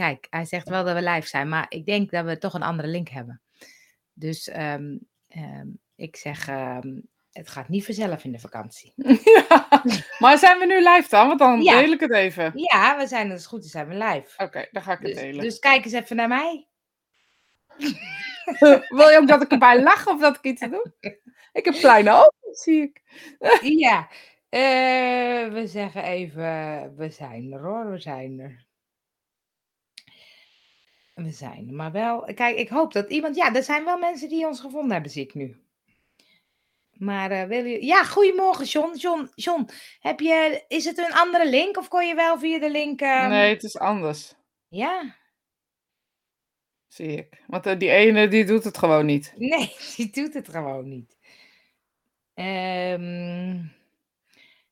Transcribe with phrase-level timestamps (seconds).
[0.00, 2.62] kijk, hij zegt wel dat we live zijn, maar ik denk dat we toch een
[2.62, 3.40] andere link hebben.
[4.12, 4.96] Dus ehm,
[5.28, 7.00] ehm, ik zeg, ehm,
[7.32, 8.92] het gaat niet vanzelf in de vakantie.
[8.96, 9.68] Ja.
[10.18, 11.26] Maar zijn we nu live dan?
[11.26, 11.80] Want dan Ja.
[11.80, 12.52] deel ik het even.
[12.54, 14.44] Ja, we zijn, als het goed is, zijn we live.
[14.44, 15.42] Oké, dan ga ik het Dus, delen.
[15.44, 16.66] dus kijk eens even naar mij.
[18.98, 20.92] Wil je ook dat ik erbij lach of dat ik iets doe?
[21.52, 23.02] Ik heb kleine ogen, zie ik.
[23.62, 24.08] Ja,
[24.48, 28.68] eh, we zeggen even, we zijn er hoor, we zijn er.
[31.22, 34.28] We zijn er, maar wel, kijk, ik hoop dat iemand, ja, er zijn wel mensen
[34.28, 35.56] die ons gevonden hebben, zie ik nu.
[36.90, 38.96] Maar eh, wil je, ja, goedemorgen John.
[38.96, 39.68] John, John,
[40.00, 43.00] heb je, is het een andere link of kon je wel via de link?
[43.00, 44.34] ehm, Nee, het is anders,
[44.68, 45.16] Ja,
[46.88, 47.42] zie ik.
[47.46, 49.32] Want eh, die ene, die doet het gewoon niet.
[49.36, 51.18] nee, die doet het gewoon niet.
[52.34, 53.62] Ehm,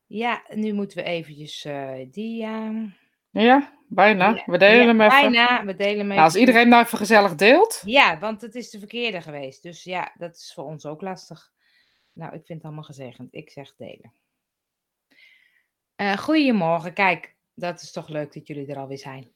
[0.07, 2.87] ja, nu moeten we eventjes eh, die, ehm,
[3.31, 4.29] Ja, bijna.
[4.35, 5.33] Ja, We delen ja, hem even.
[5.33, 7.83] Bijna, we delen hem Nou, als iedereen nou even gezellig deelt.
[7.85, 9.63] Ja, want het is de verkeerde geweest.
[9.63, 11.51] Dus ja, dat is voor ons ook lastig.
[12.13, 13.29] Nou, ik vind het allemaal gezegend.
[13.35, 14.13] Ik zeg delen.
[15.97, 16.93] Eh goedemorgen.
[16.93, 19.29] Kijk, dat is toch leuk dat jullie er alweer zijn.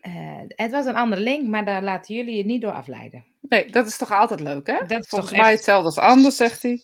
[0.00, 3.24] Eh, het was een andere link, maar daar laten jullie je niet door afleiden.
[3.40, 4.78] Nee, dat is toch altijd leuk, hè?
[4.86, 6.80] Dat is Volgens toch mij echt- hetzelfde als anders, zegt hij.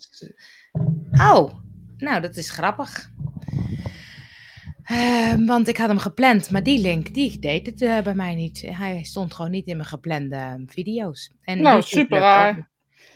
[1.13, 1.55] Oh,
[1.97, 3.11] nou, dat is grappig.
[4.87, 8.35] Eh, want ik had hem gepland, maar die link, die deed het eh, bij mij
[8.35, 8.63] niet.
[8.67, 11.31] Hij stond gewoon niet in mijn geplande eh, video's.
[11.43, 12.55] En Nou, YouTube super raar.
[12.57, 12.65] niet.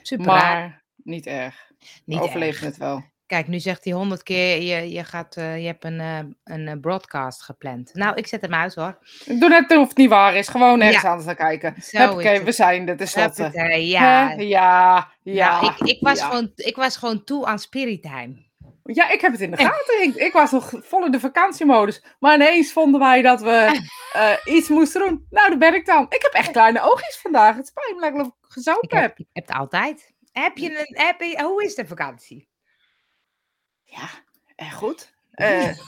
[0.03, 0.59] Super raar.
[0.61, 1.71] Maar niet erg.
[2.05, 2.61] Niet erg.
[2.61, 3.05] het wel.
[3.27, 6.81] Kijk, nu zegt hij honderd keer, je, je, gaat, eh, je hebt een, eh, een
[6.81, 7.95] broadcast gepland.
[7.95, 8.99] Nou, ik zet hem uit hoor.
[9.27, 10.49] Doe net of het niet waar is.
[10.49, 11.09] Gewoon ergens Ja.
[11.09, 11.75] anders naar kijken.
[12.11, 13.51] Oké, we zijn er tenslotte.
[13.53, 14.31] Ja.
[14.33, 15.61] Ja, ja.
[15.61, 16.27] Nou, ik, ik, was ja.
[16.27, 18.49] gewoon, ik was gewoon toe aan spirit time.
[18.95, 20.03] Ja, ik heb het in de gaten.
[20.03, 22.03] Ik, ik was nog vol in de vakantiemodus.
[22.19, 23.81] Maar ineens vonden wij dat we
[24.13, 25.27] eh, iets moesten doen.
[25.31, 26.07] Nou, daar ben ik dan.
[26.09, 27.57] Ik heb echt kleine oogjes vandaag.
[27.57, 30.13] Het spijt me dat ik gezopen heb, ik heb het altijd.
[30.33, 32.49] Heb je een, heb je, hoe is de vakantie?
[33.85, 34.09] Ja,
[34.57, 35.13] en goed.
[35.31, 35.79] Eh,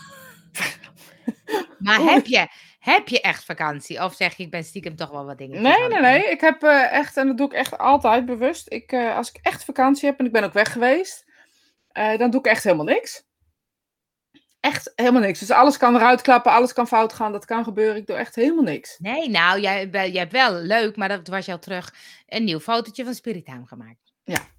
[1.78, 2.48] Maar heb je,
[2.78, 4.02] heb je echt vakantie?
[4.02, 6.30] Of zeg je, ik ben stiekem toch wel wat dingen nee, nee, nee.
[6.30, 8.72] Ik heb eh, echt, en dat doe ik echt altijd bewust.
[8.72, 11.24] Ik, als ik echt vakantie heb en ik ben ook weg geweest,
[11.92, 13.22] eh, dan doe ik echt helemaal niks.
[14.60, 15.38] Echt helemaal niks.
[15.38, 17.96] Dus alles kan eruit klappen, alles kan fout gaan, dat kan gebeuren.
[17.96, 18.98] Ik doe echt helemaal niks.
[18.98, 21.94] Nee, nou, jij, jij hebt wel leuk, maar dat was je al terug.
[22.26, 24.12] Een nieuw fotootje van Spirit Time gemaakt.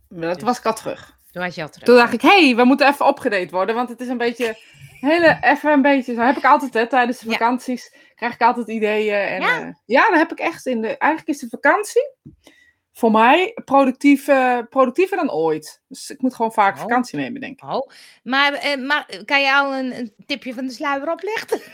[0.08, 1.18] Maar dat was ik al terug.
[1.32, 1.88] Toen was je al terug.
[1.88, 4.58] Toen dacht ik, hé, hey, we moeten even opgedate worden, want het is een beetje,
[5.00, 7.32] hele, even een beetje, zo heb ik altijd, hè, tijdens de Ja.
[7.32, 9.16] vakanties, krijg ik altijd ideeën.
[9.16, 9.58] En, Ja.
[9.58, 9.74] ja?
[9.86, 12.12] ja, dan heb ik echt in de, eigenlijk is de vakantie
[12.94, 14.26] voor mij productief,
[14.70, 15.82] productiever dan ooit.
[15.88, 16.82] Dus ik moet gewoon vaak Oh.
[16.82, 17.70] vakantie nemen, denk ik.
[17.70, 17.90] Oh,
[18.24, 21.62] maar, eh, maar kan je al een, een tipje van de sluier oplichten?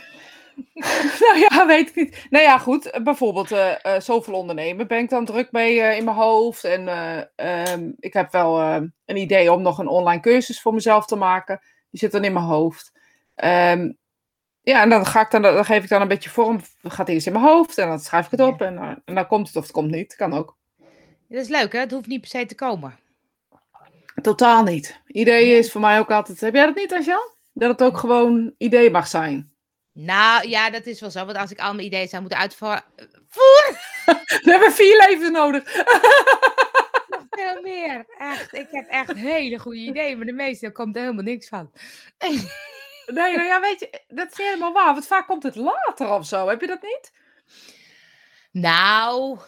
[1.20, 2.26] nou ja, weet ik niet.
[2.30, 6.16] Nou ja, goed, bijvoorbeeld eh, eh, zoveel ondernemen ben ik dan druk mee in mijn
[6.16, 6.64] hoofd.
[6.64, 7.22] En eh,
[7.72, 11.16] ehm, ik heb wel eh, een idee om nog een online cursus voor mezelf te
[11.16, 11.60] maken.
[11.90, 12.92] Die zit dan in mijn hoofd.
[13.34, 13.92] Ehm,
[14.62, 16.60] ja, en dan, ga ik dan, dan geef ik dan een beetje vorm.
[16.80, 18.60] Het gaat eerst in mijn hoofd en dan schrijf ik het op.
[18.62, 20.16] En, en dan komt het of het komt niet.
[20.16, 20.56] Kan ook.
[21.30, 21.78] Dat is leuk, hè?
[21.78, 22.98] Het hoeft niet per se te komen.
[24.22, 25.00] Totaal niet.
[25.06, 26.40] Idee is voor mij ook altijd...
[26.40, 27.34] Heb jij dat niet, Angel?
[27.52, 29.52] Dat het ook gewoon idee mag zijn.
[29.92, 31.24] Nou, ja, dat is wel zo.
[31.24, 32.84] Want als ik al mijn ideeën zou moeten uitvoeren...
[34.44, 35.64] We hebben vier levens nodig.
[37.08, 38.04] Nog veel meer.
[38.18, 40.16] Echt, ik heb echt hele goede ideeën.
[40.16, 41.70] Maar de meeste daar komt er helemaal niks van.
[43.06, 44.92] Nee, nou ja, weet je, dat is helemaal waar.
[44.92, 46.48] Want vaak komt het later of zo.
[46.48, 47.12] Heb je dat niet?
[48.50, 49.38] Nou...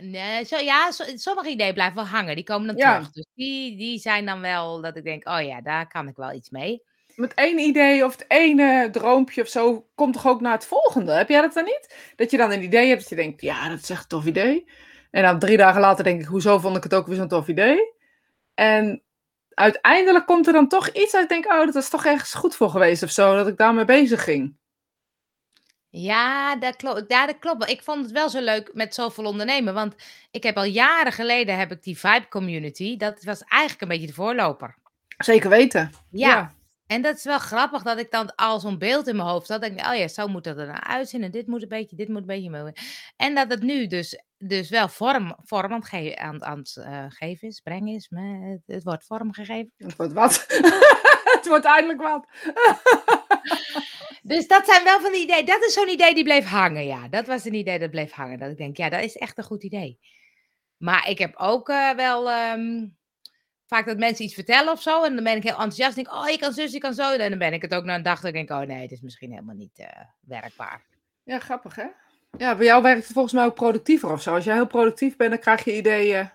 [0.00, 2.34] nou, zo, ja, so- sommige ideeën blijven wel hangen.
[2.34, 2.92] Die komen dan Ja.
[2.94, 3.12] terug.
[3.12, 5.28] Dus die, die zijn dan wel dat ik denk...
[5.28, 6.82] Oh ja, daar kan ik wel iets mee.
[7.14, 11.12] Met één idee of het ene droompje of zo, komt toch ook naar het volgende?
[11.12, 12.12] Heb jij dat dan niet?
[12.16, 14.26] Dat je dan een idee hebt dat je denkt, ja, dat is echt een tof
[14.26, 14.68] idee.
[15.10, 17.48] En dan drie dagen later denk ik, hoezo vond ik het ook weer zo'n tof
[17.48, 17.92] idee?
[18.54, 19.02] En
[19.54, 22.56] uiteindelijk komt er dan toch iets dat ik denk, oh, dat is toch ergens goed
[22.56, 24.56] voor geweest of zo, dat ik daarmee bezig ging.
[25.94, 27.04] Ja, dat klopt.
[27.08, 27.70] Ja, dat klopt.
[27.70, 29.74] Ik vond het wel zo leuk met zoveel ondernemen.
[29.74, 29.94] Want
[30.30, 32.96] ik heb al jaren geleden heb ik die Vibe Community.
[32.96, 34.74] Dat was eigenlijk een beetje de voorloper.
[35.18, 35.90] Zeker weten.
[36.10, 36.52] Ja.
[36.86, 39.60] En dat is wel grappig dat ik dan al zo'n beeld in mijn hoofd had.
[39.60, 41.22] denk ik, oh ja, zo moet dat er nou uitzien.
[41.22, 42.74] En dit moet een beetje, dit moet een beetje.
[43.16, 46.76] En dat het nu dus, dus wel vorm, vorm aan het, ge- aan, aan het
[46.76, 48.08] eh, geven is, brengen is.
[48.08, 49.72] Maar het, het wordt vorm gegeven.
[49.76, 50.44] Het wordt wat.
[51.36, 52.26] het wordt eindelijk wat.
[54.32, 55.44] Dus dat zijn wel van die ideeën.
[55.44, 57.08] Dat is zo'n idee die bleef hangen, ja.
[57.08, 58.38] Dat was een idee dat bleef hangen.
[58.38, 59.98] Dat ik denk, ja, dat is echt een goed idee.
[60.76, 62.86] Maar ik heb ook eh, wel ehm,
[63.66, 65.04] vaak dat mensen iets vertellen of zo.
[65.04, 65.94] En dan ben ik heel enthousiast.
[65.94, 67.12] Denk, oh, je kan zus, je kan zo.
[67.12, 68.20] En dan ben ik het ook na een dag.
[68.20, 69.86] Dan denk ik, oh nee, het is misschien helemaal niet eh,
[70.20, 70.84] werkbaar.
[71.24, 71.86] Ja, grappig hè?
[72.38, 74.34] Ja, bij jou werkt het volgens mij ook productiever of zo.
[74.34, 76.30] Als jij heel productief bent, dan krijg je ideeën.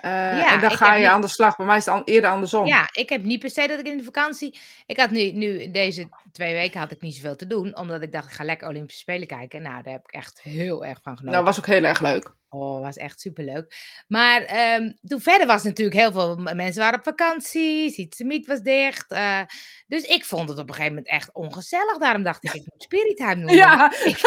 [0.00, 1.56] Eh, Ja, en dan ga je niet- aan de slag.
[1.56, 2.66] Bij mij is het an- eerder andersom.
[2.66, 4.58] Ja, ik heb niet per se dat ik in de vakantie.
[4.86, 8.12] Ik had nu, nu deze twee weken had ik niet zoveel te doen, omdat ik
[8.12, 9.62] dacht, ik ga lekker Olympische Spelen kijken.
[9.62, 11.32] Nou, daar heb ik echt heel erg van genoten.
[11.32, 12.30] Nou, was ook heel erg leuk.
[12.60, 13.74] Oh, was echt superleuk.
[14.08, 19.10] Maar ehm, toen verder was natuurlijk heel veel mensen waren op vakantie, Sietsemiet was dicht.
[19.10, 19.40] eh,
[19.86, 21.98] dus ik vond het op een gegeven moment echt ongezellig.
[21.98, 23.54] Daarom dacht ik, ik moet Spirit Time doen.
[23.66, 23.92] Ja.
[23.92, 24.20] Ik,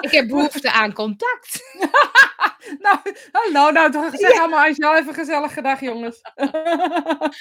[0.00, 1.62] ik heb behoefte aan contact.
[2.84, 2.98] nou,
[3.32, 3.70] hallo.
[3.70, 6.20] Nou, toch zeg allemaal Angel even gezellig gedag, jongens.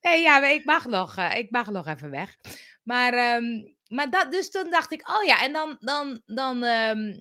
[0.00, 2.36] Nee, ja, ik mag nog, eh, ik mag nog even weg.
[2.82, 3.44] Maar, ehm,
[3.88, 7.16] maar dat, dus toen dacht ik, oh ja, en dan, dan, dan ehm,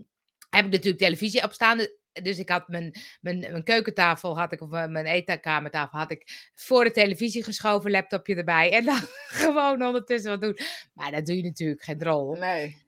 [0.49, 1.87] heb ik natuurlijk televisie op staan.
[2.23, 6.49] Dus ik had mijn, mijn, mijn keukentafel, had ik, of mijn mijn eetkamertafel, had ik
[6.55, 8.71] voor de televisie geschoven, laptopje erbij.
[8.73, 8.99] En dan
[9.43, 10.57] gewoon ondertussen wat doen.
[10.93, 12.35] Maar dat doe je natuurlijk geen drol.
[12.35, 12.85] nee.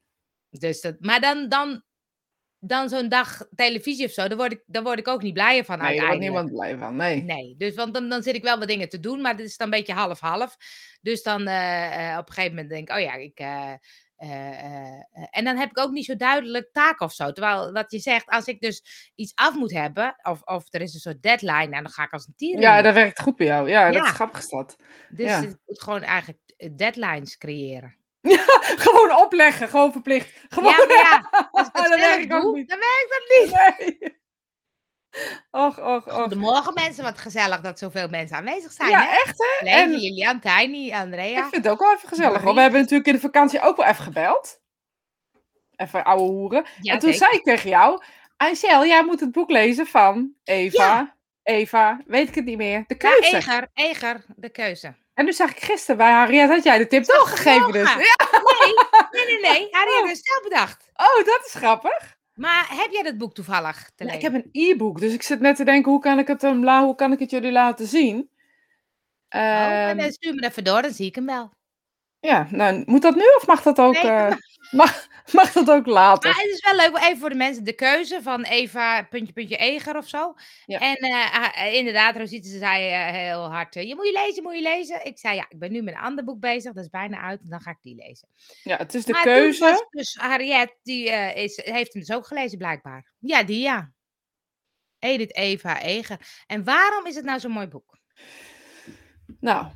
[0.52, 1.84] Dus dat, maar dan, dan,
[2.60, 5.66] dan zo'n dag televisie of zo, daar word ik, daar word ik ook niet blijer
[5.66, 6.96] van Nee, daar wordt niemand blij van.
[6.96, 7.24] Nee.
[7.24, 9.58] Nee, dus want dan, dan zit ik wel wat dingen te doen, maar dit is
[9.58, 10.58] dan een beetje half-half.
[11.02, 13.40] Dus dan eh, eh, op een gegeven moment denk ik, oh ja, ik.
[13.40, 13.80] eh, eh, eh, eh,
[15.30, 17.32] en dan heb ik ook niet zo duidelijk taak of zo.
[17.32, 18.84] Terwijl wat je zegt, als ik dus
[19.16, 22.12] iets af moet hebben, of, of er is een soort deadline, nou, dan ga ik
[22.14, 22.60] als een tier.
[22.60, 23.70] Ja, dat werkt goed bij jou.
[23.70, 24.04] Ja, dat Ja.
[24.04, 24.76] is grappig dat.
[25.10, 25.40] Dus ja.
[25.42, 27.98] ik moet gewoon eigenlijk eh, deadlines creëren.
[28.86, 30.46] Gewoon opleggen, gewoon verplicht.
[30.50, 30.72] Gewoon...
[30.72, 32.70] Ja, ja, als ik dat werkt ook niet.
[32.70, 34.00] dan werkt dat niet.
[34.00, 34.18] Nee.
[35.52, 36.14] Och, och, och.
[36.14, 38.90] Goedemorgen mensen, wat gezellig dat zoveel mensen aanwezig zijn.
[38.90, 39.10] Ja, hè?
[39.26, 39.68] echt hè?
[39.70, 41.42] En Lilian, Tiny, ik Andrea.
[41.50, 42.42] vind het ook wel even gezellig.
[42.42, 42.54] hoor.
[42.56, 44.60] We hebben natuurlijk in de vakantie ook wel even gebeld.
[45.76, 46.66] Even ouwe hoeren.
[46.82, 47.26] Ja, en toen zeker.
[47.28, 48.02] zei ik tegen jou,
[48.38, 51.16] Angel, jij moet het boek lezen van Eva.
[51.44, 52.84] Eva, weet ik het niet meer.
[52.88, 53.36] De Ja, keuze.
[53.36, 54.96] Eger, Eger, de keuze.
[55.14, 57.90] en toen zag ik gisteren bij Harriet, had jij de tip doorgegeven dus.
[57.90, 58.00] gelogen.
[58.00, 59.10] Ja.
[59.12, 59.70] Nee, nee, nee, nee.
[60.04, 60.90] Heeft het zelf bedacht.
[60.96, 62.18] Oh, dat is grappig.
[62.40, 64.34] Maar heb jij dat boek toevallig te Nou, ik lezen?
[64.42, 66.84] heb een e-book, dus ik zit net te denken, hoe kan ik het, hem la-
[66.84, 68.18] hoe kan ik het jullie laten zien?
[68.18, 71.52] Oh, maar Ehm, dan stuur me even door, dan zie ik hem wel.
[72.20, 74.36] Ja, nou, moet dat nu of mag dat ook, Nee, eh,
[74.72, 75.08] mag,
[75.42, 76.30] mag dat ook later?
[76.30, 79.58] Maar het is wel leuk, even voor de mensen, de keuze van Eva, puntje, puntje,
[79.58, 80.34] Eger of zo.
[80.66, 80.80] Ja.
[80.80, 84.56] En ah, eh, inderdaad, Rosita ze zei eh, heel hard, je moet je lezen, moet
[84.56, 85.06] je lezen.
[85.06, 87.42] Ik zei, ja, ik ben nu met een ander boek bezig, dat is bijna uit,
[87.42, 88.28] en dan ga ik die lezen.
[88.64, 89.88] Ja, het is de maar keuze.
[89.90, 93.12] dus Harriet, die is, heeft hem dus ook gelezen blijkbaar.
[93.20, 93.92] Ja, die ja.
[95.00, 96.20] Edith Eva Eger.
[96.48, 97.98] En waarom is het nou zo'n mooi boek?
[99.40, 99.68] Nou,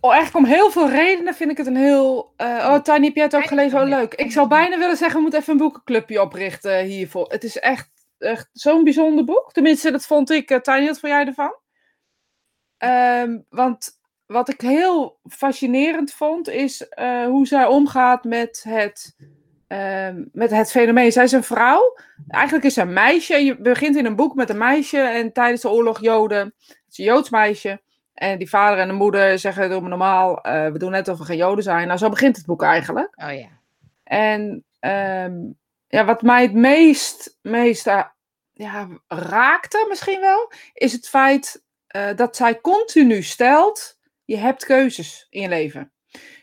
[0.00, 2.32] oh, eigenlijk om heel veel redenen vind ik het een heel...
[2.36, 3.80] eh, oh, Tiny, heb jij het ook gelezen?
[3.80, 4.14] Oh, leuk.
[4.14, 7.26] Ik zou bijna willen zeggen, we moeten even een boekenclubje oprichten hiervoor.
[7.28, 9.52] Het is echt, echt zo'n bijzonder boek.
[9.52, 10.50] Tenminste, dat vond ik.
[10.50, 11.54] Eh, Tiny, wat vond jij ervan?
[12.78, 19.16] Ehm, want wat ik heel fascinerend vond, is eh, hoe zij omgaat met het,
[19.66, 21.12] ehm, met het fenomeen.
[21.12, 21.96] Zij is een vrouw.
[22.28, 23.44] Eigenlijk is ze een meisje.
[23.44, 24.98] Je begint in een boek met een meisje.
[24.98, 26.54] En tijdens de oorlog Joden.
[26.66, 27.80] Het is een Joods meisje.
[28.18, 30.40] En die vader en de moeder zeggen: Doe me normaal.
[30.40, 31.86] eh, we doen net of we geen Joden zijn.
[31.86, 33.12] Nou, zo begint het boek eigenlijk.
[33.16, 33.48] Oh ja.
[34.04, 35.34] En ehm,
[35.86, 38.04] ja, wat mij het meest, meest eh,
[38.52, 45.26] ja, raakte misschien wel, is het feit eh, dat zij continu stelt, je hebt keuzes
[45.30, 45.92] in je leven.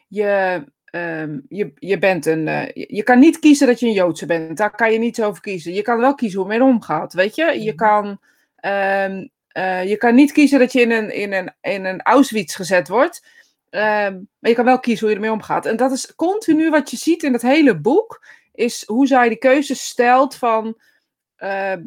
[0.08, 4.26] Je, ehm, je, je, bent een, je, je kan niet kiezen dat je een Joodse
[4.26, 4.58] bent.
[4.58, 5.74] Daar kan je niet over kiezen.
[5.74, 7.64] Je kan wel kiezen hoe je mee omgaat, weet je.
[7.64, 8.20] Je kan,
[8.56, 12.56] ehm, eh, je kan niet kiezen dat je in een, in een, in een Auschwitz
[12.56, 13.26] gezet wordt.
[13.70, 15.66] Ehm, maar je kan wel kiezen hoe je ermee omgaat.
[15.66, 18.26] En dat is continu wat je ziet in het hele boek.
[18.52, 20.82] Is hoe zij die keuzes stelt van...
[21.36, 21.84] ehm,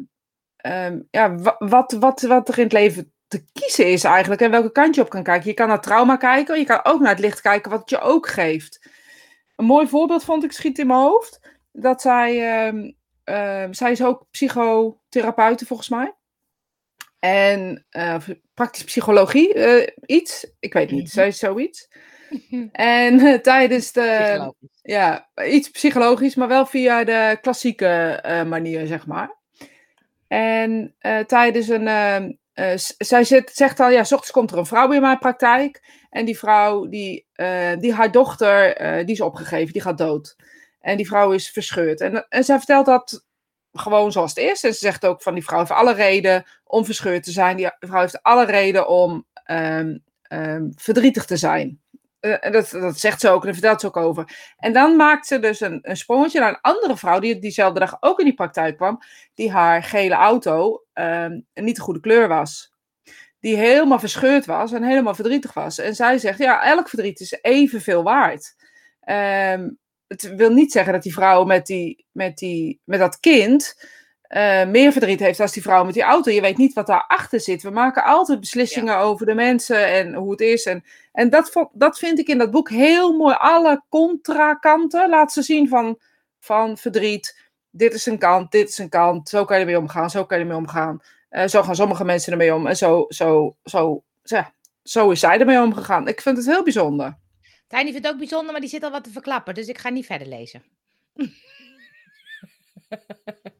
[0.55, 4.41] ehm, ja, wa- wat, wat, wat er in het leven te kiezen is eigenlijk.
[4.41, 5.47] En welke kant je op kan kijken.
[5.49, 6.59] Je kan naar trauma kijken.
[6.59, 8.89] Je kan ook naar het licht kijken wat het je ook geeft.
[9.55, 11.39] Een mooi voorbeeld vond ik schiet in mijn hoofd.
[11.71, 12.33] Dat zij...
[13.71, 16.13] zij is ook psychotherapeute volgens mij.
[17.19, 17.85] En
[18.15, 20.51] of praktisch psychologie, eh, iets.
[20.59, 21.25] Ik weet niet, Mhm.
[21.27, 21.87] is zoiets.
[22.71, 24.01] En eh, tijdens de.
[24.81, 29.37] Ja, iets psychologisch, maar wel via de klassieke manier, zeg maar.
[30.27, 30.95] En
[31.27, 31.87] tijdens een.
[31.87, 35.17] ehm, eh, zij zit, zegt al, ja, s ochtends komt er een vrouw in mijn
[35.19, 35.81] praktijk.
[36.09, 37.27] En die vrouw, die,
[37.79, 40.35] die haar dochter, die is opgegeven, die gaat dood.
[40.79, 42.01] En die vrouw is verscheurd.
[42.01, 43.25] En, en zij vertelt dat
[43.73, 44.63] gewoon zoals het is.
[44.63, 47.57] En ze zegt ook van die vrouw heeft alle reden om verscheurd te zijn.
[47.57, 51.81] Die vrouw heeft alle reden om ehm, ehm, verdrietig te zijn.
[52.19, 54.53] Eh, en dat, dat zegt ze ook en vertelt ze ook over.
[54.57, 57.97] En dan maakt ze dus een, een sprongetje naar een andere vrouw die diezelfde dag
[57.99, 58.99] ook in die praktijk kwam.
[59.33, 62.73] Die haar gele auto ehm, niet de goede kleur was.
[63.39, 65.77] Die helemaal verscheurd was en helemaal verdrietig was.
[65.77, 68.55] En zij zegt, ja, elk verdriet is evenveel waard.
[68.99, 69.69] Ehm,
[70.09, 73.75] het wil niet zeggen dat die vrouw met, die, met, die, met dat kind
[74.21, 76.31] eh, meer verdriet heeft als die vrouw met die auto.
[76.31, 77.61] Je weet niet wat daarachter zit.
[77.61, 80.65] We maken altijd beslissingen over de mensen en hoe het is.
[80.65, 83.35] En, en dat, dat vind ik in dat boek heel mooi.
[83.39, 85.99] Alle contra-kanten laat ze zien van,
[86.39, 87.49] van verdriet.
[87.69, 89.29] Dit is een kant, dit is een kant.
[89.29, 90.99] Zo kan je ermee omgaan, zo kan je ermee omgaan.
[91.31, 92.67] Uh, zo gaan sommige mensen ermee om.
[92.67, 96.07] En zo, zo, zo, ja, zo is zij ermee omgegaan.
[96.07, 97.17] Ik vind het heel bijzonder.
[97.69, 99.53] Tiny vindt het ook bijzonder, maar die zit al wat te verklappen.
[99.53, 100.63] Dus ik ga niet verder lezen.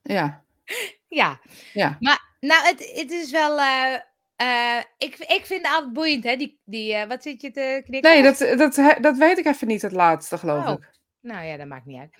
[0.03, 0.43] ja.
[1.07, 1.39] Ja.
[1.73, 1.97] ja.
[1.99, 3.59] Maar nou, het, het is wel.
[3.59, 3.95] Uh,
[4.41, 6.35] uh, ik, ik vind het altijd boeiend, hè?
[6.35, 8.11] Die, die, uh, wat zit je te knikken?
[8.11, 10.71] Nee, dat, dat, dat weet ik even niet, het laatste, geloof oh.
[10.71, 10.89] ik.
[11.21, 12.15] Nou ja, dat maakt niet uit.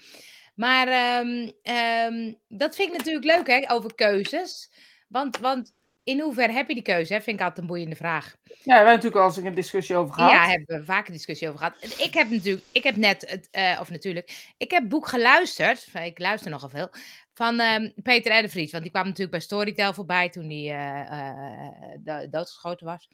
[0.55, 4.72] Maar um, um, dat vind ik natuurlijk leuk, hè, over keuzes.
[5.08, 7.13] Want, want in hoeverre heb je die keuze?
[7.13, 7.22] Hè?
[7.22, 8.36] Vind ik altijd een boeiende vraag.
[8.44, 10.32] Ja, we hebben natuurlijk al een discussie over gehad.
[10.32, 12.00] Ja, hebben we vaak een discussie over gehad.
[12.00, 15.88] Ik heb natuurlijk, ik heb net, het, uh, of natuurlijk, ik heb boek geluisterd.
[15.94, 16.89] Ik luister nogal veel.
[17.34, 18.72] Van um, Peter Erdevries.
[18.72, 23.10] Want die kwam natuurlijk bij Storytel voorbij toen hij uh, uh, doodgeschoten was.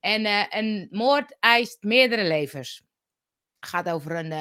[0.00, 0.26] En
[0.58, 2.82] een moord eist meerdere levens.
[3.60, 4.32] Het gaat over een,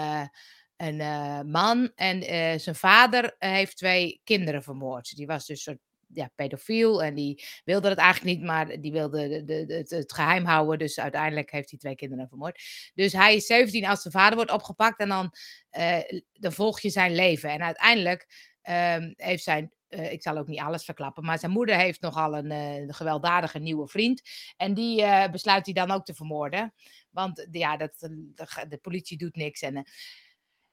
[0.77, 2.23] een man en
[2.59, 5.15] zijn vader heeft twee kinderen vermoord.
[5.15, 5.79] Die was dus soort
[6.13, 10.45] ja, pedofiel en die wilde het eigenlijk niet, maar die wilde de, de, het, geheim
[10.45, 10.77] houden.
[10.79, 12.63] Dus uiteindelijk heeft hij twee kinderen vermoord.
[12.93, 15.33] Dus hij is 17 als zijn vader wordt opgepakt en dan,
[15.71, 17.49] uh, dan volg je zijn leven.
[17.49, 21.75] En uiteindelijk um, heeft zijn uh, ik zal ook niet alles verklappen, maar zijn moeder
[21.75, 22.51] heeft nogal een,
[22.85, 24.21] uh, gewelddadige nieuwe vriend.
[24.57, 26.73] En die besluit hij dan ook te vermoorden.
[27.09, 29.61] Want ja, dat, de, de politie doet niks.
[29.61, 29.85] En,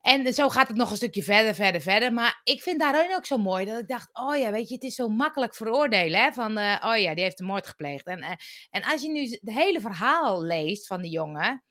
[0.00, 2.12] en zo gaat het nog een stukje verder, verder, verder.
[2.12, 4.84] Maar ik vind daarin ook zo mooi dat ik dacht: oh ja, weet je, het
[4.84, 6.22] is zo makkelijk veroordelen.
[6.22, 6.32] Hè?
[6.32, 8.06] Van, uh, oh ja, die heeft een moord gepleegd.
[8.06, 8.30] En, uh,
[8.70, 11.64] en als je nu het hele verhaal leest van die jongen,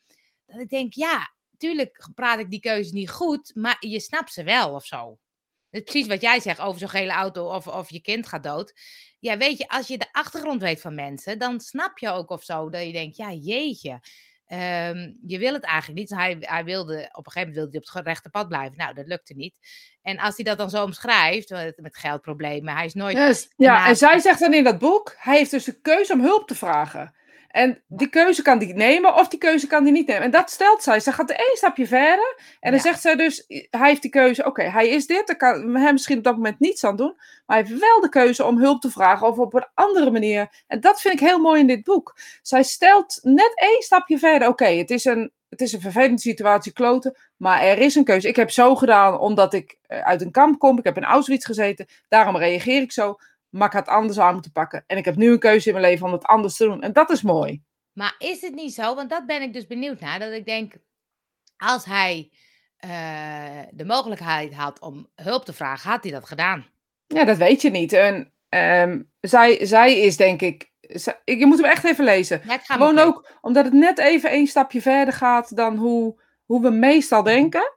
[0.46, 4.74] ik denk: ja, tuurlijk praat ik die keuze niet goed, maar je snapt ze wel
[4.74, 5.18] of zo.
[5.70, 8.74] Precies wat jij zegt over zo'n gele auto of, of je kind gaat dood.
[9.20, 12.44] Ja, weet je, als je de achtergrond weet van mensen, dan snap je ook of
[12.44, 14.00] zo dat je denkt: ja, jeetje.
[14.52, 16.10] Um, je wil het eigenlijk niet.
[16.10, 18.78] Hij, hij wilde, op een gegeven moment wilde hij op het rechte pad blijven.
[18.78, 19.58] Nou, dat lukte niet.
[20.02, 23.18] En als hij dat dan zo omschrijft, met, geldproblemen, hij is nooit.
[23.18, 23.50] Yes.
[23.56, 26.48] Ja, en zij zegt dan in dat boek: hij heeft dus de keuze om hulp
[26.48, 27.16] te vragen.
[27.50, 30.24] En die keuze kan die nemen of die keuze kan die niet nemen.
[30.24, 31.00] En dat stelt zij.
[31.00, 32.38] Ze gaat één stapje verder.
[32.60, 35.28] En dan zegt zij dus, hij heeft die keuze, oké, hij is dit.
[35.28, 37.14] Daar kan hem misschien op dat moment niets aan doen.
[37.46, 40.64] Maar hij heeft wel de keuze om hulp te vragen of op een andere manier.
[40.68, 42.16] En dat vind ik heel mooi in dit boek.
[42.42, 44.48] Zij stelt net één stapje verder.
[44.48, 48.28] Oké, het is een het is een vervelende situatie, kloten, maar er is een keuze.
[48.28, 50.78] Ik heb zo gedaan omdat ik eh, uit een kamp kom.
[50.78, 51.86] Ik heb in Auschwitz gezeten.
[52.08, 53.18] Daarom reageer ik zo
[53.50, 54.84] maar ik had anders aan moeten pakken.
[54.88, 56.82] En ik heb nu een keuze in mijn leven om het anders te doen.
[56.82, 57.64] En dat is mooi.
[57.94, 58.96] Maar is het niet zo?
[58.96, 60.20] Want dat ben ik dus benieuwd naar.
[60.20, 60.74] Dat ik denk,
[61.58, 62.32] als hij
[62.86, 62.90] uh,
[63.72, 66.66] de mogelijkheid had om hulp te vragen, had hij dat gedaan?
[67.08, 67.94] Ja, dat weet je niet.
[67.94, 70.72] En um, zij, zij is denk ik.
[71.24, 72.42] je moet hem echt even lezen.
[72.48, 76.70] Ja, Gewoon ook omdat het net even een stapje verder gaat dan hoe, hoe we
[76.70, 77.74] meestal denken.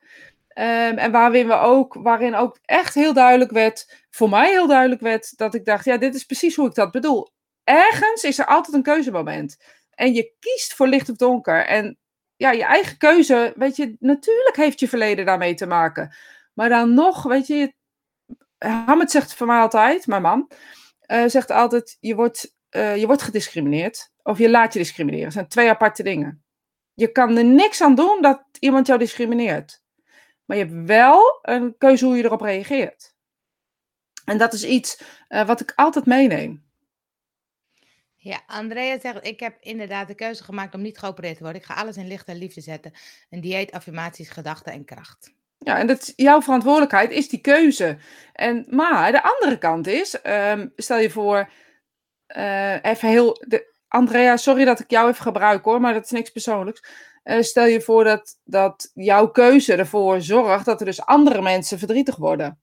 [0.54, 5.00] Um, en waarin, we ook, waarin ook echt heel duidelijk werd, voor mij heel duidelijk
[5.00, 7.32] werd, dat ik dacht, ja, dit is precies hoe ik dat bedoel.
[7.64, 9.56] Ergens is er altijd een keuzemoment.
[9.90, 11.66] En je kiest voor licht of donker.
[11.66, 11.98] En
[12.36, 16.14] ja, je eigen keuze, weet je, natuurlijk heeft je verleden daarmee te maken.
[16.54, 17.74] Maar dan nog, weet je,
[18.58, 20.50] Hamid zegt voor mij altijd, mijn man,
[21.06, 24.10] uh, zegt altijd, je wordt, uh, je wordt gediscrimineerd.
[24.22, 25.24] Of je laat je discrimineren.
[25.24, 26.44] Dat zijn twee aparte dingen.
[26.94, 29.82] Je kan er niks aan doen dat iemand jou discrimineert.
[30.44, 33.11] Maar je hebt wel een keuze hoe je erop reageert.
[34.24, 36.64] En dat is iets uh, wat ik altijd meeneem.
[38.16, 41.60] Ja, Andrea zegt, ik heb inderdaad de keuze gemaakt om niet geopereerd te worden.
[41.60, 42.92] Ik ga alles in licht en liefde zetten.
[43.30, 45.32] Een dieet, affirmaties, gedachten en kracht.
[45.58, 47.98] Ja, en dat jouw verantwoordelijkheid is die keuze.
[48.32, 51.50] En, maar de andere kant is, um, stel je voor,
[52.36, 53.44] uh, even heel...
[53.48, 56.82] De, Andrea, sorry dat ik jou even gebruik hoor, maar dat is niks persoonlijks.
[57.24, 61.78] Uh, stel je voor dat, dat jouw keuze ervoor zorgt dat er dus andere mensen
[61.78, 62.61] verdrietig worden.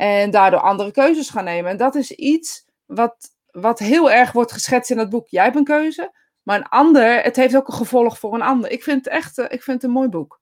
[0.00, 1.70] En daardoor andere keuzes gaan nemen.
[1.70, 3.16] En dat is iets wat,
[3.46, 5.28] wat heel erg wordt geschetst in het boek.
[5.28, 8.70] Jij hebt een keuze, maar een ander, het heeft ook een gevolg voor een ander.
[8.70, 10.40] Ik vind het echt uh, ik vind het een mooi boek.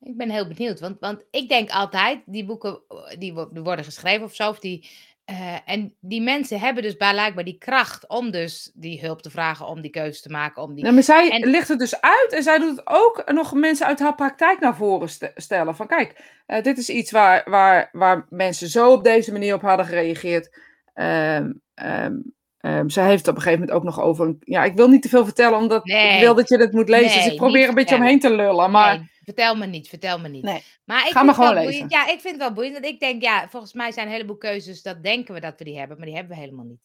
[0.00, 2.82] Ik ben heel benieuwd, want, want ik denk altijd, die boeken
[3.18, 4.90] die worden geschreven of zo, of die,
[5.30, 9.66] uh, en die mensen hebben dus blijkbaar die kracht om dus die hulp te vragen,
[9.66, 10.62] om die keuze te maken.
[10.62, 10.92] Om die...
[10.92, 11.50] Maar zij en...
[11.50, 15.08] ligt het dus uit en zij doet ook nog mensen uit haar praktijk naar voren
[15.34, 15.76] stellen.
[15.76, 19.62] Van kijk, uh, dit is iets waar, waar, waar mensen zo op deze manier op
[19.62, 20.60] hadden gereageerd.
[20.94, 24.36] Um, um, um, zij heeft het op een gegeven moment ook nog over.
[24.40, 26.14] Ja, ik wil niet te veel vertellen, omdat nee.
[26.14, 27.06] ik wil dat je het moet lezen.
[27.06, 28.70] Nee, dus ik probeer een beetje omheen te lullen.
[28.70, 30.42] Maar Vertel me niet, vertel me niet.
[30.42, 30.62] Nee.
[30.84, 31.72] Maar ik Ga vind maar gewoon boeiend.
[31.72, 31.88] lezen.
[31.88, 32.72] Ja, ik vind het wel boeiend.
[32.74, 35.64] Want ik denk, ja, volgens mij zijn een heleboel keuzes, dat denken we dat we
[35.64, 36.80] die hebben, maar die hebben we helemaal niet.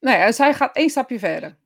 [0.00, 1.56] Nee, en zij gaat één stapje verder.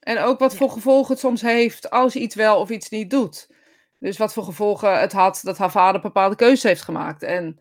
[0.00, 0.58] En ook wat Ja.
[0.58, 3.48] voor gevolgen het soms heeft als je iets wel of iets niet doet.
[3.98, 7.22] Dus wat voor gevolgen het had dat haar vader bepaalde keuzes heeft gemaakt.
[7.22, 7.60] En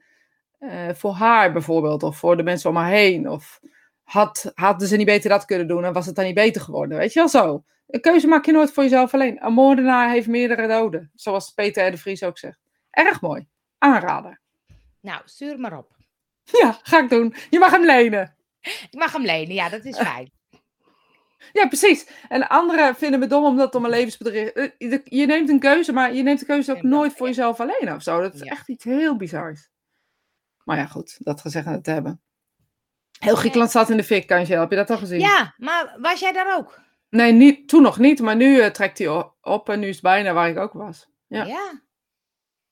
[0.60, 3.30] eh, voor haar bijvoorbeeld, of voor de mensen om haar heen.
[3.30, 3.60] Of
[4.12, 6.98] had, hadden ze niet beter dat kunnen doen en was het dan niet beter geworden?
[6.98, 7.64] Weet je wel zo.
[7.88, 9.46] Een keuze maak je nooit voor jezelf alleen.
[9.46, 11.12] Een moordenaar heeft meerdere doden.
[11.16, 11.92] Zoals Peter R.
[11.92, 12.60] de Vries ook zegt.
[12.90, 13.48] Erg mooi.
[13.78, 14.42] Aanrader.
[15.02, 15.96] Nou, stuur maar op.
[16.62, 17.36] Ja, ga ik doen.
[17.50, 18.36] Je mag hem lenen.
[18.62, 20.32] Ik mag hem lenen, ja, dat is fijn.
[21.54, 22.08] Ja, precies.
[22.28, 24.50] En anderen vinden me dom omdat het om een levensbedrijf...
[24.50, 27.94] eh, Je neemt een keuze, maar je neemt de keuze ook nooit voor jezelf alleen
[27.94, 28.22] of zo.
[28.22, 28.52] Dat is Ja.
[28.52, 29.70] echt iets heel bizars.
[30.64, 31.18] Maar ja, goed.
[31.20, 32.22] Dat gezegd en te hebben.
[33.20, 34.60] Heel Griekenland staat in de fik, Angel.
[34.60, 35.20] Heb je dat al gezien?
[35.20, 36.80] Ja, maar was jij daar ook?
[37.10, 38.20] Nee, niet, toen nog niet.
[38.20, 39.08] Maar nu eh, trekt hij
[39.42, 41.10] op en nu is het bijna waar ik ook was.
[41.28, 41.46] Ja.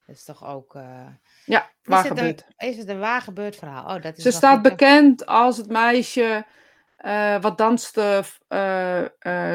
[0.06, 0.76] Dat is toch ook...
[0.76, 1.06] eh,
[1.46, 3.96] Ja, waar is, het een, is het een waar gebeurd verhaal?
[3.96, 6.46] Oh, dat is Ze staat bekend als het meisje
[6.98, 8.24] eh, wat danste.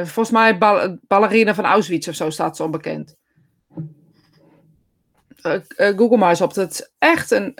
[0.02, 3.16] volgens mij bal ballerina van Auschwitz of zo staat ze onbekend.
[5.76, 6.54] Google maar eens op.
[6.54, 7.54] Het is echt een,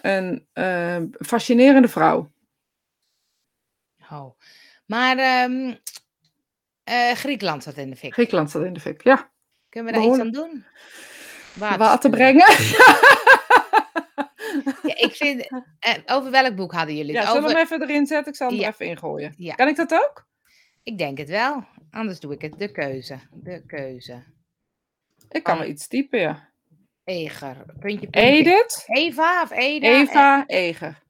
[0.53, 2.32] een fascinerende vrouw.
[4.13, 4.39] Oh.
[4.87, 5.75] Maar ehm,
[6.85, 8.13] eh, Griekenland zat in de fik.
[8.13, 9.03] Griekenland staat in de fik.
[9.05, 9.31] Ja,
[9.69, 10.65] Kunnen we daar iets aan doen?
[11.55, 12.11] water sturen.
[12.19, 12.47] brengen.
[14.83, 15.49] Ja, ik vind...
[15.79, 17.27] eh, over welk boek hadden jullie Ja, het?
[17.29, 18.33] zullen we Over, hem even erin zetten?
[18.33, 18.67] Ik zal hem Ja.
[18.67, 19.35] er even ingooien.
[19.37, 19.55] Ja.
[19.55, 20.27] Kan ik dat ook?
[20.83, 21.65] Ik denk het wel.
[21.91, 22.59] Anders doe ik het.
[22.59, 23.19] De keuze.
[23.31, 24.23] De keuze.
[25.29, 25.61] Ik kan Oh.
[25.61, 26.51] wel iets typen, ja.
[27.05, 27.57] Eger.
[27.81, 28.21] Puntje, puntje.
[28.21, 29.87] Edith, Eva of Eda?
[29.89, 31.03] Eva, Eger.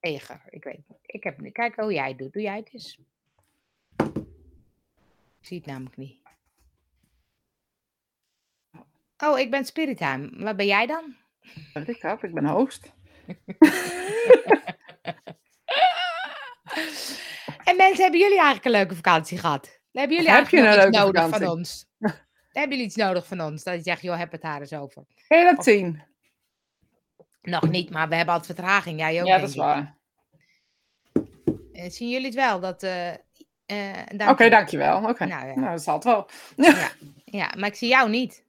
[0.00, 0.42] Eh, Eger.
[0.50, 0.97] Ik weet niet.
[1.10, 1.52] Ik heb.
[1.52, 2.32] Kijk hoe jij het doet.
[2.32, 2.98] Doe jij het eens.
[5.40, 6.16] Ik zie het namelijk niet.
[9.18, 10.30] Oh, ik ben Spirittime.
[10.44, 11.16] Wat ben jij dan?
[11.86, 12.92] Ik heb, ik ben host.
[17.64, 19.80] En mensen, hebben jullie eigenlijk een leuke vakantie gehad?
[19.92, 21.86] Hebben jullie Heb je een iets leuke nodig van ons?
[22.52, 23.64] hebben jullie iets nodig van ons?
[23.64, 25.04] Dat je zegt, joh, heb het daar eens over.
[25.28, 26.02] Je dat zien?
[27.42, 28.98] Nog niet, maar we hebben altijd vertraging.
[28.98, 29.97] Jij ook, Ja, dat is waar.
[31.78, 32.60] Eh, zien jullie het wel?
[32.60, 33.18] Dat, eh, eh,
[34.06, 34.50] Oké, dankjewel.
[34.50, 35.08] dankjewel.
[35.08, 35.54] Oké, Nou ja.
[35.54, 36.28] nou, dat zal het wel.
[37.24, 38.44] Ja, maar ik zie jou niet.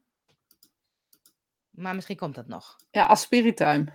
[1.70, 2.78] Maar misschien komt dat nog.
[2.92, 3.90] Ja, als spirituim.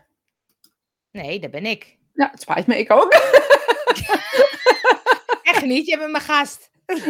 [1.10, 1.98] Nee, dat ben ik.
[2.12, 3.12] Ja, het spijt me, ik ook.
[5.52, 6.70] Echt niet, je bent mijn gast.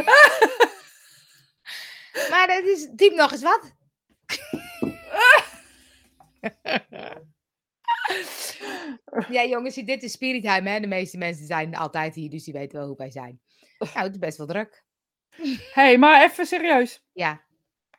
[2.30, 3.72] maar dat is, typ nog eens wat.
[9.36, 10.80] ja, jongens, dit is Spiritheim, hè.
[10.80, 13.40] De meeste mensen zijn altijd hier, dus die weten wel hoe wij zijn.
[13.94, 14.84] Nou, het is best wel druk.
[15.72, 17.04] hey, maar even serieus.
[17.12, 17.44] Ja,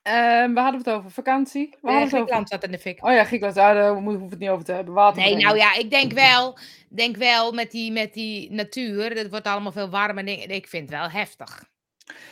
[0.06, 1.76] Ehm we hadden het over vakantie.
[1.82, 2.08] We over...
[2.08, 3.06] Griekenland zat in de fik.
[3.06, 3.58] Oh ja, Griekenland.
[3.58, 4.94] Ja, daar hoeven we het niet over te hebben.
[4.94, 6.58] Water Nee, nou ja, ik denk wel,
[6.90, 10.28] denk wel met die, met die natuur, het wordt allemaal veel warmer.
[10.52, 11.74] ik vind het wel heftig.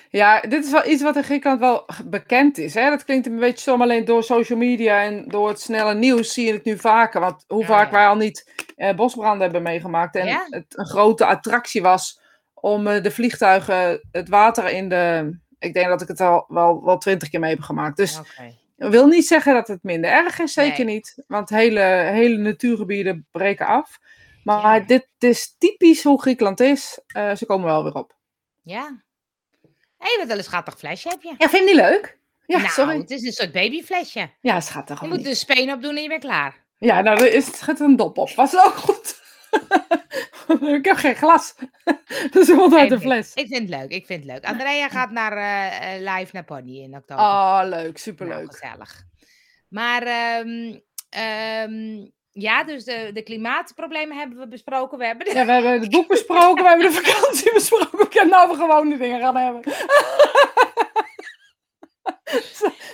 [0.10, 2.74] Ja, dit is wel iets wat in Griekenland wel bekend is.
[2.74, 2.90] Hè?
[2.90, 6.46] Dat klinkt een beetje stom, alleen door social media en door het snelle nieuws zie
[6.46, 7.20] je het nu vaker.
[7.20, 7.92] Want hoe Ja, vaak ja.
[7.92, 10.16] wij al niet eh, bosbranden hebben meegemaakt.
[10.16, 10.46] En Ja?
[10.50, 12.20] het een grote attractie was
[12.54, 15.32] om eh, de vliegtuigen het water in de...
[15.60, 17.98] Ik denk dat ik het al wel, wel twintig keer mee heb gemaakt.
[17.98, 18.20] Dus
[18.78, 20.94] ik wil niet zeggen dat het minder erg is, zeker Nee.
[20.96, 21.24] niet.
[21.28, 21.82] Want hele,
[22.14, 23.98] hele natuurgebieden breken af.
[24.44, 27.00] Maar dit is typisch hoe Griekenland is.
[27.08, 28.16] Eh, ze komen wel weer op.
[28.62, 29.04] Ja.
[30.04, 31.36] Hé, hey, wat een schattig flesje heb je.
[31.38, 32.18] Ja, vind je niet leuk?
[32.46, 32.98] Ja, nou, sorry.
[32.98, 34.30] het is een soort babyflesje.
[34.42, 35.02] Ja, schattig.
[35.02, 35.28] Je moet niet?
[35.28, 36.64] er speen op doen en je bent klaar.
[36.78, 38.30] Ja, nou, er is, gaat een dop op.
[38.30, 39.22] Was ook goed?
[40.78, 41.56] ik heb geen glas.
[42.32, 43.34] dus ik moet uit de fles.
[43.34, 44.46] Ik vind het leuk, ik vind het leuk.
[44.46, 47.24] Andrea gaat naar eh, eh, live naar Pony in oktober.
[47.24, 47.72] Oh, leuk.
[47.72, 48.58] Nou, Superleuk.
[48.58, 49.04] gezellig.
[49.70, 50.76] Maar ehm,
[52.34, 54.98] ja, dus de, de klimaatproblemen hebben we besproken.
[54.98, 56.64] We hebben de- Ja, we hebben het boek besproken.
[56.64, 58.08] We hebben de vakantie besproken.
[58.20, 59.62] Heb nou we gewoon die dingen gaan hebben.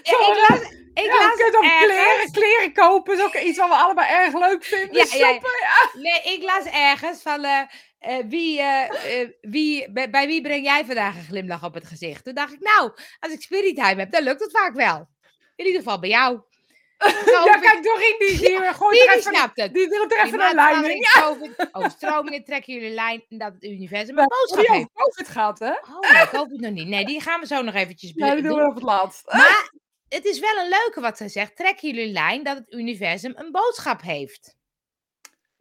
[0.04, 0.60] Ja, ik las,
[0.94, 3.14] ik ja, las je kunt ook ergens- kleren, kleren kopen.
[3.18, 4.96] is ook iets wat we allemaal erg leuk vinden.
[4.96, 5.26] Ja, ja, ja.
[5.32, 7.62] Shoppen, Nee, ik las ergens van eh,
[8.00, 12.24] eh, wie, eh, wie, bij, bij wie breng jij vandaag een glimlach op het gezicht?
[12.24, 15.08] Toen dacht ik, nou, als ik spirit time heb, dan lukt het vaak wel.
[15.56, 16.40] In ieder geval bij jou.
[17.46, 19.74] Ja, kijk, Doreen, die, die, die gooit die, even, snapt het.
[19.74, 21.06] die doet er even een lijn in.
[21.72, 24.90] Overstromingen trekken jullie lijn dat het universum een Ja, boodschap die heeft.
[24.94, 25.72] over COVID gaat, hè?
[25.72, 26.88] Oh, nee, COVID nog niet.
[26.88, 28.52] Nee, die gaan we zo nog eventjes Ja, die doen.
[28.52, 29.26] doen we op het laatst.
[29.34, 29.72] Maar
[30.10, 31.56] het is wel een leuke wat ze zegt.
[31.56, 34.58] Trekken jullie lijn dat het universum een boodschap heeft.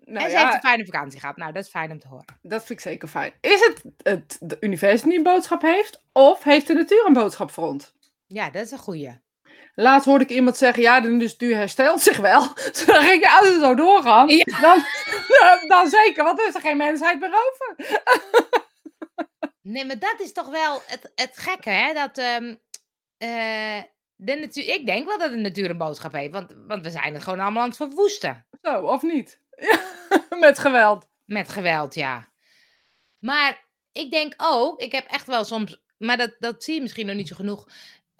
[0.04, 1.36] Nou, en ze ja, heeft een fijne vakantie gehad.
[1.36, 2.38] Nou, dat is fijn om te horen.
[2.42, 3.32] Dat vind ik zeker fijn.
[3.40, 6.02] Is het het de universum die een boodschap heeft?
[6.12, 7.92] Of heeft de natuur een boodschap voor ons?
[8.26, 9.10] Ja, dat is een goeie.
[9.80, 12.52] Laatst hoorde ik iemand zeggen, ja, de industrie herstelt zich wel.
[12.72, 14.44] Toen dacht ik, ja, als we zo doorgaan, Ja.
[14.60, 14.84] dan,
[15.68, 17.76] dan zeker, want er is er geen mensheid meer over.
[19.62, 21.92] Nee, maar dat is toch wel het, het gekke, hè?
[21.92, 23.82] Dat eh,
[24.16, 27.14] de natuur, ik denk wel dat de natuur een boodschap heeft, want, want we zijn
[27.14, 28.46] het gewoon allemaal aan het verwoesten.
[28.62, 29.40] Zo, of niet?
[29.56, 29.80] Ja,
[30.40, 31.08] met geweld.
[31.24, 32.28] Met geweld, ja.
[33.18, 37.06] Maar ik denk ook, ik heb echt wel soms, maar dat, dat zie je misschien
[37.06, 37.68] nog niet zo genoeg,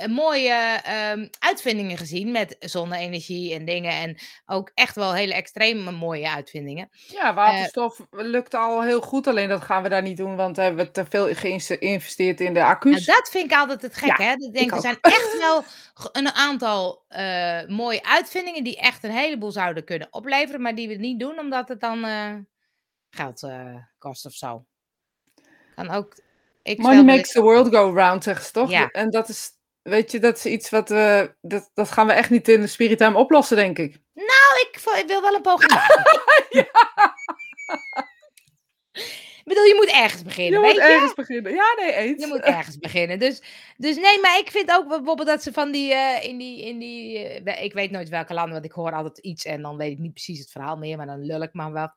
[0.06, 3.92] mooie ehm, uitvindingen gezien met zonne-energie en dingen.
[3.92, 6.88] En ook echt wel hele extreme mooie uitvindingen.
[7.06, 10.62] Ja, waterstof lukt al heel goed, alleen dat gaan we daar niet doen, want we
[10.62, 13.04] hebben te veel geïnvesteerd in de Nou, accu's.
[13.04, 14.34] dat vind ik altijd het Ja, hè?
[14.36, 15.64] Denk, er zijn echt wel
[16.12, 20.94] een aantal eh, mooie uitvindingen die echt een heleboel zouden kunnen opleveren, maar die we
[20.94, 22.34] niet doen omdat het dan eh,
[23.10, 24.64] geld eh, kost of zo.
[25.74, 26.16] Kan ook.
[26.62, 28.70] Ik Money makes ik- the world go round, zeggen ze toch?
[28.70, 28.88] Ja.
[28.90, 29.50] En dat is,
[29.88, 32.66] weet je, dat is iets wat we, dat, dat gaan we echt niet in de
[32.66, 33.98] Spirit Time oplossen, denk ik.
[34.14, 36.12] Nou, ik, wil wel een poging maken.
[36.48, 36.70] Ik
[39.48, 40.92] bedoel, je moet ergens beginnen, Je weet moet je?
[40.92, 41.52] ergens beginnen.
[41.52, 42.20] Ja, nee, eens.
[42.20, 43.18] Je moet ergens beginnen.
[43.18, 43.42] Dus,
[43.76, 46.78] dus nee, maar ik vind ook bijvoorbeeld dat ze van die, eh, in die, in
[46.78, 49.92] die eh, ik weet nooit welke landen, want ik hoor altijd iets en dan weet
[49.92, 51.92] ik niet precies het verhaal meer, maar dan lul ik maar wat.